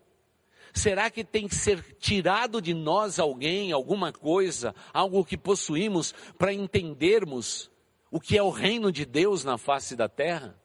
Será 0.72 1.10
que 1.10 1.24
tem 1.24 1.48
que 1.48 1.56
ser 1.56 1.96
tirado 1.96 2.62
de 2.62 2.72
nós 2.72 3.18
alguém, 3.18 3.72
alguma 3.72 4.12
coisa, 4.12 4.74
algo 4.92 5.24
que 5.24 5.36
possuímos, 5.36 6.14
para 6.38 6.52
entendermos 6.52 7.68
o 8.12 8.20
que 8.20 8.38
é 8.38 8.42
o 8.42 8.50
reino 8.50 8.92
de 8.92 9.04
Deus 9.04 9.42
na 9.42 9.58
face 9.58 9.96
da 9.96 10.08
terra? 10.08 10.56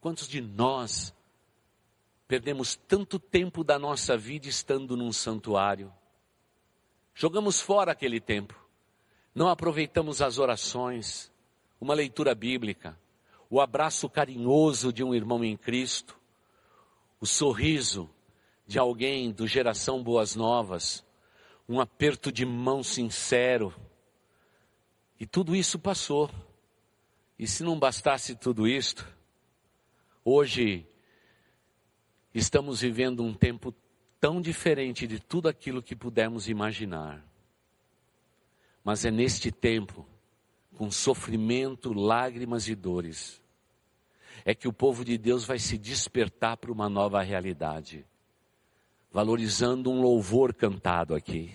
Quantos 0.00 0.28
de 0.28 0.40
nós 0.40 1.12
Perdemos 2.28 2.76
tanto 2.76 3.18
tempo 3.18 3.64
da 3.64 3.76
nossa 3.76 4.16
vida 4.16 4.46
estando 4.46 4.96
num 4.96 5.12
santuário. 5.12 5.92
Jogamos 7.12 7.60
fora 7.60 7.90
aquele 7.90 8.20
tempo. 8.20 8.54
Não 9.34 9.48
aproveitamos 9.48 10.22
as 10.22 10.38
orações, 10.38 11.29
uma 11.80 11.94
leitura 11.94 12.34
bíblica, 12.34 12.98
o 13.48 13.60
abraço 13.60 14.08
carinhoso 14.08 14.92
de 14.92 15.02
um 15.02 15.14
irmão 15.14 15.44
em 15.44 15.56
Cristo, 15.56 16.18
o 17.20 17.26
sorriso 17.26 18.08
de 18.66 18.78
alguém 18.78 19.32
do 19.32 19.46
Geração 19.46 20.02
Boas 20.02 20.36
Novas, 20.36 21.04
um 21.68 21.80
aperto 21.80 22.30
de 22.30 22.44
mão 22.44 22.82
sincero. 22.82 23.74
E 25.18 25.26
tudo 25.26 25.56
isso 25.56 25.78
passou. 25.78 26.30
E 27.38 27.46
se 27.46 27.62
não 27.62 27.78
bastasse 27.78 28.34
tudo 28.34 28.68
isto, 28.68 29.06
hoje 30.24 30.86
Estamos 32.32 32.80
vivendo 32.80 33.24
um 33.24 33.34
tempo 33.34 33.74
tão 34.20 34.40
diferente 34.40 35.06
de 35.06 35.18
tudo 35.18 35.48
aquilo 35.48 35.82
que 35.82 35.96
pudemos 35.96 36.48
imaginar. 36.48 37.24
Mas 38.84 39.04
é 39.04 39.10
neste 39.10 39.50
tempo, 39.50 40.06
com 40.80 40.90
sofrimento, 40.90 41.92
lágrimas 41.92 42.66
e 42.66 42.74
dores, 42.74 43.38
é 44.46 44.54
que 44.54 44.66
o 44.66 44.72
povo 44.72 45.04
de 45.04 45.18
Deus 45.18 45.44
vai 45.44 45.58
se 45.58 45.76
despertar 45.76 46.56
para 46.56 46.72
uma 46.72 46.88
nova 46.88 47.20
realidade, 47.20 48.06
valorizando 49.12 49.90
um 49.90 50.00
louvor 50.00 50.54
cantado 50.54 51.14
aqui. 51.14 51.52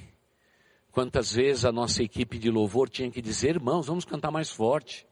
Quantas 0.92 1.32
vezes 1.32 1.66
a 1.66 1.72
nossa 1.72 2.04
equipe 2.04 2.38
de 2.38 2.52
louvor 2.52 2.88
tinha 2.88 3.10
que 3.10 3.20
dizer, 3.20 3.56
irmãos, 3.56 3.88
vamos 3.88 4.06
cantar 4.06 4.30
mais 4.30 4.52
forte. 4.52 5.08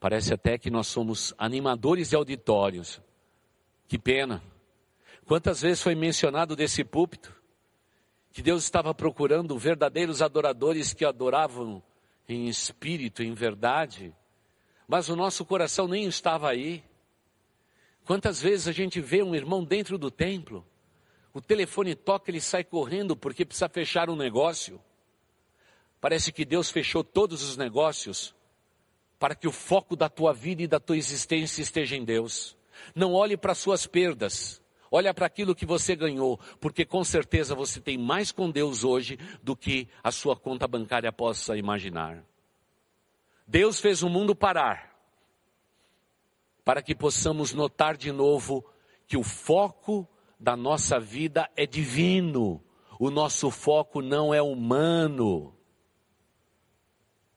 Parece 0.00 0.32
até 0.32 0.56
que 0.56 0.70
nós 0.70 0.86
somos 0.86 1.34
animadores 1.36 2.08
de 2.08 2.16
auditórios. 2.16 2.98
Que 3.86 3.98
pena. 3.98 4.42
Quantas 5.26 5.60
vezes 5.60 5.82
foi 5.82 5.94
mencionado 5.94 6.56
desse 6.56 6.82
púlpito 6.82 7.30
que 8.32 8.40
Deus 8.40 8.64
estava 8.64 8.94
procurando 8.94 9.58
verdadeiros 9.58 10.22
adoradores 10.22 10.94
que 10.94 11.04
adoravam 11.04 11.82
em 12.28 12.46
espírito, 12.46 13.22
em 13.22 13.34
verdade, 13.34 14.14
mas 14.86 15.08
o 15.08 15.16
nosso 15.16 15.44
coração 15.44 15.88
nem 15.88 16.06
estava 16.06 16.50
aí. 16.50 16.82
Quantas 18.04 18.40
vezes 18.40 18.68
a 18.68 18.72
gente 18.72 19.00
vê 19.00 19.22
um 19.22 19.34
irmão 19.34 19.64
dentro 19.64 19.96
do 19.96 20.10
templo, 20.10 20.66
o 21.32 21.40
telefone 21.40 21.94
toca, 21.94 22.30
ele 22.30 22.40
sai 22.40 22.62
correndo 22.62 23.16
porque 23.16 23.44
precisa 23.44 23.68
fechar 23.68 24.08
um 24.08 24.16
negócio. 24.16 24.80
Parece 26.00 26.30
que 26.30 26.44
Deus 26.44 26.70
fechou 26.70 27.02
todos 27.02 27.42
os 27.42 27.56
negócios 27.56 28.34
para 29.18 29.34
que 29.34 29.48
o 29.48 29.52
foco 29.52 29.96
da 29.96 30.08
tua 30.08 30.32
vida 30.32 30.62
e 30.62 30.66
da 30.66 30.78
tua 30.78 30.96
existência 30.96 31.62
esteja 31.62 31.96
em 31.96 32.04
Deus. 32.04 32.56
Não 32.94 33.14
olhe 33.14 33.36
para 33.36 33.54
suas 33.54 33.86
perdas, 33.86 34.62
olha 34.94 35.12
para 35.12 35.26
aquilo 35.26 35.56
que 35.56 35.66
você 35.66 35.96
ganhou, 35.96 36.38
porque 36.60 36.84
com 36.84 37.02
certeza 37.02 37.52
você 37.52 37.80
tem 37.80 37.98
mais 37.98 38.30
com 38.30 38.48
Deus 38.48 38.84
hoje 38.84 39.18
do 39.42 39.56
que 39.56 39.88
a 40.04 40.12
sua 40.12 40.36
conta 40.36 40.68
bancária 40.68 41.10
possa 41.10 41.56
imaginar. 41.56 42.24
Deus 43.44 43.80
fez 43.80 44.04
o 44.04 44.08
mundo 44.08 44.36
parar, 44.36 44.96
para 46.64 46.80
que 46.80 46.94
possamos 46.94 47.52
notar 47.52 47.96
de 47.96 48.12
novo 48.12 48.64
que 49.04 49.16
o 49.16 49.24
foco 49.24 50.08
da 50.38 50.56
nossa 50.56 51.00
vida 51.00 51.50
é 51.56 51.66
divino, 51.66 52.62
o 52.96 53.10
nosso 53.10 53.50
foco 53.50 54.00
não 54.00 54.32
é 54.32 54.40
humano. 54.40 55.52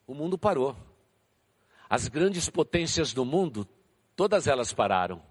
O 0.06 0.14
mundo 0.14 0.38
parou. 0.38 0.78
As 1.90 2.08
grandes 2.08 2.52
potências 2.52 3.14
do 3.14 3.26
mundo, 3.26 3.68
todas 4.16 4.46
elas 4.46 4.72
pararam. 4.72 5.24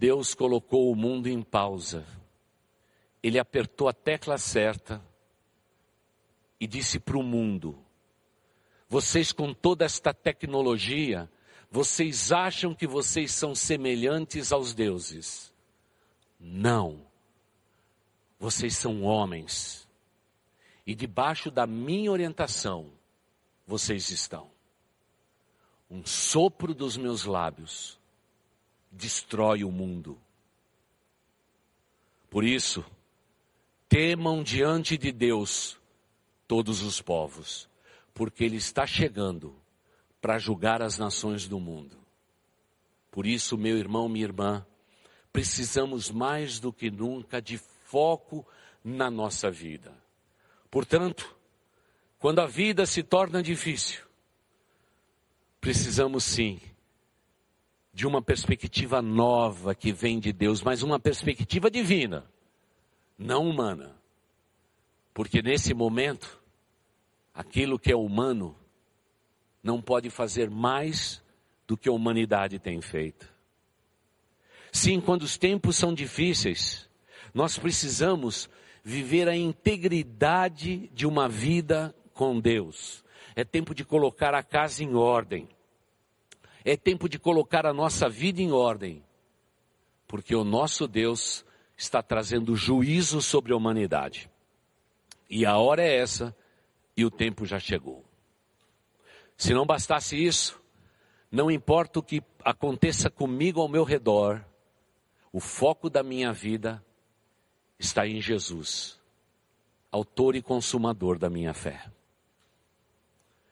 Deus 0.00 0.34
colocou 0.34 0.90
o 0.90 0.96
mundo 0.96 1.28
em 1.28 1.42
pausa. 1.42 2.06
Ele 3.22 3.38
apertou 3.38 3.86
a 3.86 3.92
tecla 3.92 4.38
certa 4.38 4.98
e 6.58 6.66
disse 6.66 6.98
para 6.98 7.18
o 7.18 7.22
mundo: 7.22 7.78
Vocês, 8.88 9.30
com 9.30 9.52
toda 9.52 9.84
esta 9.84 10.14
tecnologia, 10.14 11.30
vocês 11.70 12.32
acham 12.32 12.74
que 12.74 12.86
vocês 12.86 13.30
são 13.30 13.54
semelhantes 13.54 14.52
aos 14.52 14.72
deuses? 14.72 15.52
Não. 16.40 17.06
Vocês 18.38 18.74
são 18.74 19.02
homens. 19.02 19.86
E 20.86 20.94
debaixo 20.94 21.50
da 21.50 21.66
minha 21.66 22.10
orientação, 22.10 22.90
vocês 23.66 24.08
estão 24.08 24.50
um 25.90 26.06
sopro 26.06 26.72
dos 26.72 26.96
meus 26.96 27.26
lábios 27.26 27.99
destrói 28.90 29.64
o 29.64 29.70
mundo. 29.70 30.20
Por 32.28 32.44
isso, 32.44 32.84
temam 33.88 34.42
diante 34.42 34.96
de 34.96 35.12
Deus 35.12 35.78
todos 36.46 36.82
os 36.82 37.00
povos, 37.00 37.68
porque 38.14 38.44
Ele 38.44 38.56
está 38.56 38.86
chegando 38.86 39.54
para 40.20 40.38
julgar 40.38 40.82
as 40.82 40.98
nações 40.98 41.48
do 41.48 41.58
mundo. 41.58 41.96
Por 43.10 43.26
isso, 43.26 43.56
meu 43.56 43.76
irmão, 43.76 44.08
minha 44.08 44.24
irmã, 44.24 44.66
precisamos 45.32 46.10
mais 46.10 46.60
do 46.60 46.72
que 46.72 46.90
nunca 46.90 47.40
de 47.40 47.58
foco 47.58 48.46
na 48.84 49.10
nossa 49.10 49.50
vida. 49.50 49.92
Portanto, 50.70 51.36
quando 52.18 52.40
a 52.40 52.46
vida 52.46 52.86
se 52.86 53.02
torna 53.02 53.42
difícil, 53.42 54.04
precisamos 55.60 56.22
sim 56.22 56.60
de 57.92 58.06
uma 58.06 58.22
perspectiva 58.22 59.02
nova 59.02 59.74
que 59.74 59.92
vem 59.92 60.18
de 60.18 60.32
Deus, 60.32 60.62
mas 60.62 60.82
uma 60.82 60.98
perspectiva 60.98 61.70
divina, 61.70 62.24
não 63.18 63.48
humana. 63.48 63.96
Porque 65.12 65.42
nesse 65.42 65.74
momento, 65.74 66.40
aquilo 67.34 67.78
que 67.78 67.92
é 67.92 67.96
humano 67.96 68.56
não 69.62 69.82
pode 69.82 70.08
fazer 70.08 70.48
mais 70.48 71.22
do 71.66 71.76
que 71.76 71.88
a 71.88 71.92
humanidade 71.92 72.58
tem 72.58 72.80
feito. 72.80 73.28
Sim, 74.72 75.00
quando 75.00 75.22
os 75.22 75.36
tempos 75.36 75.76
são 75.76 75.92
difíceis, 75.92 76.88
nós 77.34 77.58
precisamos 77.58 78.48
viver 78.82 79.28
a 79.28 79.36
integridade 79.36 80.88
de 80.94 81.06
uma 81.06 81.28
vida 81.28 81.94
com 82.14 82.40
Deus. 82.40 83.04
É 83.34 83.44
tempo 83.44 83.74
de 83.74 83.84
colocar 83.84 84.34
a 84.34 84.42
casa 84.42 84.82
em 84.82 84.94
ordem. 84.94 85.48
É 86.64 86.76
tempo 86.76 87.08
de 87.08 87.18
colocar 87.18 87.66
a 87.66 87.72
nossa 87.72 88.08
vida 88.08 88.40
em 88.40 88.52
ordem. 88.52 89.02
Porque 90.06 90.34
o 90.34 90.44
nosso 90.44 90.86
Deus 90.86 91.44
está 91.76 92.02
trazendo 92.02 92.54
juízo 92.54 93.22
sobre 93.22 93.52
a 93.52 93.56
humanidade. 93.56 94.30
E 95.28 95.46
a 95.46 95.56
hora 95.56 95.82
é 95.82 95.96
essa 95.96 96.36
e 96.96 97.04
o 97.04 97.10
tempo 97.10 97.46
já 97.46 97.58
chegou. 97.58 98.04
Se 99.36 99.54
não 99.54 99.64
bastasse 99.64 100.22
isso, 100.22 100.60
não 101.30 101.50
importa 101.50 102.00
o 102.00 102.02
que 102.02 102.22
aconteça 102.44 103.08
comigo 103.08 103.60
ao 103.60 103.68
meu 103.68 103.84
redor, 103.84 104.44
o 105.32 105.40
foco 105.40 105.88
da 105.88 106.02
minha 106.02 106.32
vida 106.32 106.84
está 107.78 108.06
em 108.06 108.20
Jesus, 108.20 109.00
autor 109.90 110.34
e 110.34 110.42
consumador 110.42 111.18
da 111.18 111.30
minha 111.30 111.54
fé. 111.54 111.90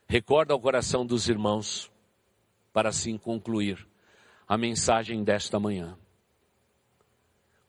Recorda 0.07 0.53
ao 0.53 0.59
coração 0.59 1.05
dos 1.05 1.29
irmãos, 1.29 1.89
para 2.73 2.89
assim 2.89 3.17
concluir 3.17 3.87
a 4.47 4.57
mensagem 4.57 5.23
desta 5.23 5.59
manhã. 5.59 5.97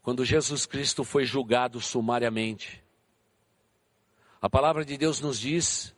Quando 0.03 0.25
Jesus 0.25 0.67
Cristo 0.67 1.05
foi 1.05 1.25
julgado 1.25 1.81
sumariamente, 1.81 2.83
a 4.41 4.49
palavra 4.49 4.85
de 4.85 4.97
Deus 4.97 5.21
nos 5.21 5.39
diz 5.39 5.95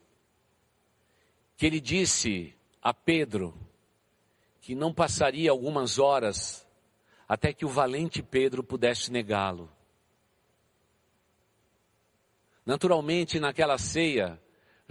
que 1.55 1.65
ele 1.65 1.79
disse 1.79 2.53
a 2.81 2.93
Pedro 2.93 3.57
que 4.59 4.75
não 4.75 4.93
passaria 4.93 5.51
algumas 5.51 5.97
horas 5.97 6.67
até 7.27 7.53
que 7.53 7.65
o 7.65 7.69
valente 7.69 8.21
Pedro 8.21 8.61
pudesse 8.63 9.11
negá-lo. 9.11 9.71
Naturalmente, 12.65 13.39
naquela 13.39 13.77
ceia, 13.77 14.41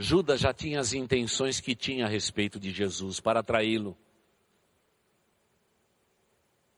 Judas 0.03 0.41
já 0.41 0.53
tinha 0.53 0.81
as 0.81 0.93
intenções 0.93 1.61
que 1.61 1.77
tinha 1.77 2.07
a 2.07 2.09
respeito 2.09 2.59
de 2.59 2.73
Jesus 2.73 3.21
para 3.21 3.39
atraí-lo. 3.41 3.97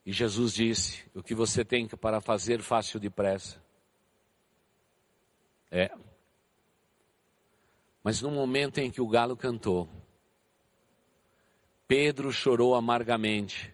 E 0.04 0.12
Jesus 0.12 0.52
disse: 0.52 1.02
O 1.14 1.22
que 1.22 1.34
você 1.34 1.64
tem 1.64 1.88
para 1.88 2.20
fazer, 2.20 2.60
fácil 2.60 3.00
depressa. 3.00 3.62
É. 5.70 5.90
Mas 8.02 8.20
no 8.20 8.30
momento 8.30 8.78
em 8.78 8.90
que 8.90 9.00
o 9.00 9.08
galo 9.08 9.34
cantou, 9.34 9.88
Pedro 11.88 12.30
chorou 12.30 12.74
amargamente. 12.74 13.72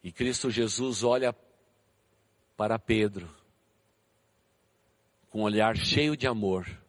E 0.00 0.12
Cristo 0.12 0.48
Jesus 0.48 1.02
olha 1.02 1.34
para 2.56 2.78
Pedro 2.78 3.28
com 5.34 5.40
um 5.40 5.42
olhar 5.42 5.76
cheio 5.76 6.16
de 6.16 6.28
amor, 6.28 6.83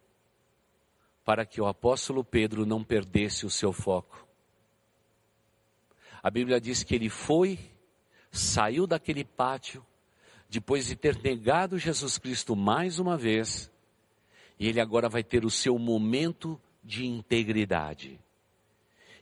para 1.25 1.43
que 1.43 1.59
o 1.59 1.65
apóstolo 1.65 2.23
Pedro 2.23 2.67
não 2.67 2.83
perdesse 2.83 3.47
o 3.47 3.49
seu 3.49 3.73
foco. 3.73 4.25
A 6.21 6.29
Bíblia 6.29 6.61
diz 6.61 6.83
que 6.83 6.93
ele 6.93 7.09
foi, 7.09 7.59
saiu 8.31 8.85
daquele 8.85 9.25
pátio, 9.25 9.83
depois 10.47 10.85
de 10.85 10.95
ter 10.95 11.21
negado 11.21 11.79
Jesus 11.79 12.19
Cristo 12.19 12.55
mais 12.55 12.99
uma 12.99 13.17
vez, 13.17 13.71
e 14.59 14.69
ele 14.69 14.79
agora 14.79 15.09
vai 15.09 15.23
ter 15.23 15.43
o 15.43 15.49
seu 15.49 15.77
momento 15.79 16.61
de 16.83 17.05
integridade. 17.05 18.19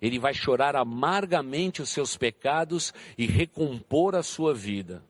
Ele 0.02 0.20
vai 0.20 0.34
chorar 0.34 0.76
amargamente 0.76 1.82
os 1.82 1.90
seus 1.90 2.18
pecados 2.18 2.94
e 3.18 3.26
recompor 3.26 4.16
a 4.16 4.22
sua 4.22 4.54
vida. 4.54 5.02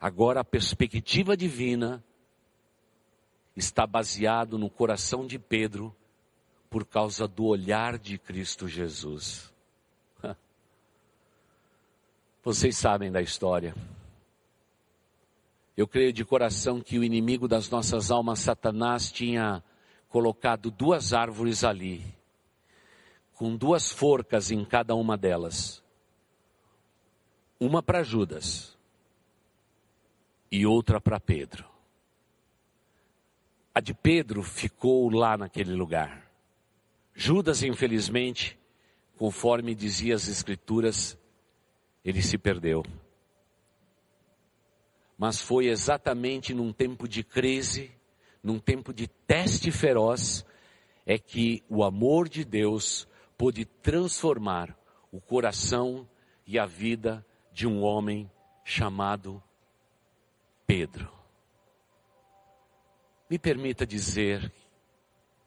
Agora 0.00 0.40
a 0.40 0.44
perspectiva 0.44 1.36
divina 1.36 2.04
está 3.56 3.86
baseado 3.86 4.58
no 4.58 4.70
coração 4.70 5.26
de 5.26 5.38
Pedro 5.38 5.94
por 6.70 6.86
causa 6.86 7.28
do 7.28 7.44
olhar 7.44 7.98
de 7.98 8.18
Cristo 8.18 8.66
Jesus. 8.66 9.52
Vocês 12.42 12.76
sabem 12.76 13.12
da 13.12 13.20
história. 13.20 13.74
Eu 15.76 15.86
creio 15.86 16.12
de 16.12 16.24
coração 16.24 16.80
que 16.80 16.98
o 16.98 17.04
inimigo 17.04 17.48
das 17.48 17.68
nossas 17.70 18.10
almas, 18.10 18.40
Satanás, 18.40 19.10
tinha 19.10 19.62
colocado 20.08 20.70
duas 20.70 21.14
árvores 21.14 21.64
ali, 21.64 22.04
com 23.34 23.56
duas 23.56 23.90
forcas 23.90 24.50
em 24.50 24.64
cada 24.64 24.94
uma 24.94 25.16
delas. 25.16 25.82
Uma 27.58 27.82
para 27.82 28.02
Judas 28.02 28.76
e 30.50 30.66
outra 30.66 31.00
para 31.00 31.18
Pedro. 31.18 31.71
A 33.74 33.80
de 33.80 33.94
Pedro 33.94 34.42
ficou 34.42 35.08
lá 35.08 35.36
naquele 35.36 35.72
lugar. 35.72 36.30
Judas, 37.14 37.62
infelizmente, 37.62 38.58
conforme 39.16 39.74
dizia 39.74 40.14
as 40.14 40.28
Escrituras, 40.28 41.18
ele 42.04 42.20
se 42.20 42.36
perdeu. 42.36 42.84
Mas 45.16 45.40
foi 45.40 45.68
exatamente 45.68 46.52
num 46.52 46.72
tempo 46.72 47.08
de 47.08 47.22
crise, 47.22 47.90
num 48.42 48.58
tempo 48.58 48.92
de 48.92 49.06
teste 49.06 49.70
feroz, 49.70 50.44
é 51.06 51.18
que 51.18 51.62
o 51.68 51.82
amor 51.82 52.28
de 52.28 52.44
Deus 52.44 53.08
pôde 53.38 53.64
transformar 53.64 54.76
o 55.10 55.20
coração 55.20 56.08
e 56.46 56.58
a 56.58 56.66
vida 56.66 57.24
de 57.52 57.66
um 57.66 57.82
homem 57.82 58.30
chamado 58.64 59.42
Pedro. 60.66 61.21
Me 63.32 63.38
permita 63.38 63.86
dizer, 63.86 64.52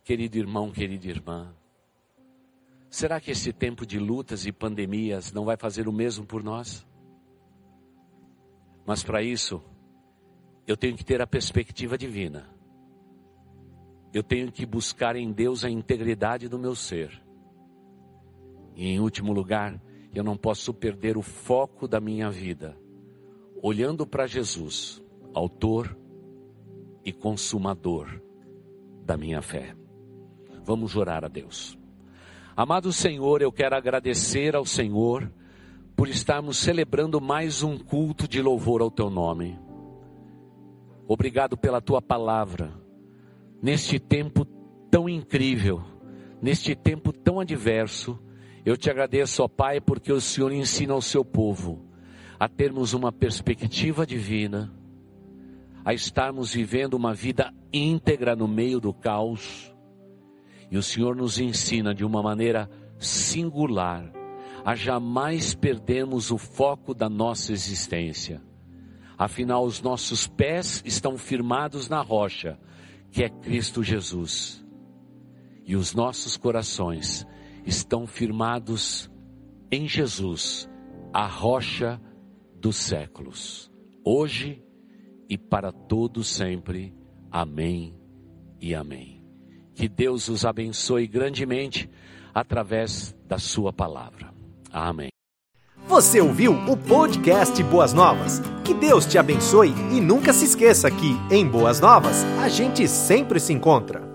querido 0.04 0.40
irmão, 0.40 0.72
querida 0.72 1.06
irmã, 1.06 1.54
será 2.90 3.22
que 3.22 3.30
esse 3.30 3.54
tempo 3.54 3.86
de 3.86 4.00
lutas 4.00 4.48
e 4.48 4.52
pandemias 4.52 5.32
não 5.32 5.46
vai 5.46 5.56
fazer 5.56 5.88
o 5.88 5.94
mesmo 5.94 6.26
por 6.26 6.44
nós? 6.44 6.84
Mas 8.88 9.04
para 9.04 9.22
isso, 9.22 9.62
eu 10.66 10.76
tenho 10.76 10.98
que 10.98 11.06
ter 11.06 11.22
a 11.22 11.28
perspectiva 11.28 11.96
divina. 11.96 12.50
Eu 14.12 14.24
tenho 14.24 14.52
que 14.52 14.66
buscar 14.66 15.16
em 15.16 15.32
Deus 15.32 15.64
a 15.64 15.70
integridade 15.70 16.50
do 16.50 16.58
meu 16.58 16.74
ser. 16.74 17.22
E 18.76 18.88
em 18.88 19.00
último 19.00 19.32
lugar, 19.32 19.80
eu 20.12 20.24
não 20.24 20.36
posso 20.36 20.74
perder 20.74 21.18
o 21.18 21.22
foco 21.22 21.88
da 21.88 22.00
minha 22.00 22.32
vida, 22.32 22.76
olhando 23.62 24.08
para 24.08 24.26
Jesus, 24.26 25.00
autor 25.36 25.96
e 27.06 27.14
consumador 27.14 28.20
da 29.06 29.16
minha 29.16 29.42
fé. 29.42 29.76
Vamos 30.64 30.96
orar 30.96 31.24
a 31.24 31.28
Deus. 31.28 31.78
Amado 32.58 32.92
Senhor, 32.92 33.42
eu 33.42 33.52
quero 33.52 33.76
agradecer 33.76 34.56
ao 34.56 34.66
Senhor 34.66 35.32
por 35.96 36.10
estarmos 36.10 36.58
celebrando 36.58 37.22
mais 37.22 37.62
um 37.62 37.78
culto 37.78 38.28
de 38.28 38.42
louvor 38.42 38.82
ao 38.82 38.90
teu 38.90 39.10
nome. 39.10 39.60
Obrigado 41.08 41.56
pela 41.56 41.80
tua 41.80 42.02
palavra. 42.02 42.74
Neste 43.62 44.00
tempo 44.00 44.44
tão 44.90 45.08
incrível, 45.08 45.84
neste 46.42 46.76
tempo 46.76 47.14
tão 47.14 47.40
adverso, 47.40 48.20
eu 48.66 48.76
te 48.76 48.90
agradeço, 48.90 49.44
ó 49.44 49.48
Pai, 49.48 49.80
porque 49.80 50.12
o 50.12 50.20
Senhor 50.20 50.52
ensina 50.52 50.94
ao 50.94 51.02
seu 51.02 51.24
povo 51.24 51.86
a 52.40 52.50
termos 52.50 52.94
uma 52.94 53.12
perspectiva 53.12 54.06
divina, 54.06 54.74
a 55.86 55.94
estarmos 55.94 56.52
vivendo 56.52 56.96
uma 56.96 57.14
vida 57.14 57.54
íntegra 57.72 58.36
no 58.36 58.48
meio 58.48 58.80
do 58.80 58.92
caos. 58.92 59.72
E 60.72 60.78
o 60.78 60.84
Senhor 60.84 61.16
nos 61.16 61.40
ensina 61.40 61.94
de 61.94 62.04
uma 62.04 62.24
maneira 62.24 62.68
singular 62.98 64.12
a 64.66 64.74
jamais 64.74 65.54
perdermos 65.54 66.32
o 66.32 66.40
foco 66.40 66.92
da 66.96 67.08
nossa 67.08 67.54
existência. 67.54 68.42
Afinal, 69.16 69.64
os 69.64 69.80
nossos 69.80 70.26
pés 70.26 70.82
estão 70.84 71.20
firmados 71.20 71.88
na 71.88 72.02
rocha, 72.02 72.60
que 73.12 73.24
é 73.24 73.30
Cristo 73.30 73.84
Jesus. 73.84 74.66
E 75.64 75.76
os 75.76 75.94
nossos 75.94 76.36
corações 76.36 77.28
estão 77.64 78.08
firmados 78.08 79.10
em 79.72 79.88
Jesus, 79.88 80.68
a 81.14 81.28
rocha 81.28 82.02
dos 82.60 82.76
séculos. 82.76 83.72
Hoje 84.04 84.65
e 85.30 85.38
para 85.38 85.72
todo 85.72 86.24
sempre. 86.24 86.94
Amém 87.32 87.96
e 88.62 88.74
amém. 88.74 89.22
Que 89.74 89.90
Deus 89.90 90.30
os 90.30 90.46
abençoe 90.46 91.08
grandemente 91.08 91.90
através 92.34 93.16
da 93.28 93.38
sua 93.38 93.74
palavra. 93.74 94.34
Amém. 94.72 95.10
Você 95.88 96.20
ouviu 96.20 96.52
o 96.52 96.76
podcast 96.76 97.62
Boas 97.64 97.94
Novas? 97.94 98.42
Que 98.64 98.74
Deus 98.74 99.06
te 99.06 99.18
abençoe 99.18 99.70
e 99.92 100.02
nunca 100.02 100.34
se 100.34 100.46
esqueça 100.46 100.90
que, 100.90 101.16
em 101.30 101.48
Boas 101.48 101.80
Novas, 101.80 102.24
a 102.42 102.50
gente 102.50 102.88
sempre 102.88 103.40
se 103.40 103.54
encontra. 103.54 104.15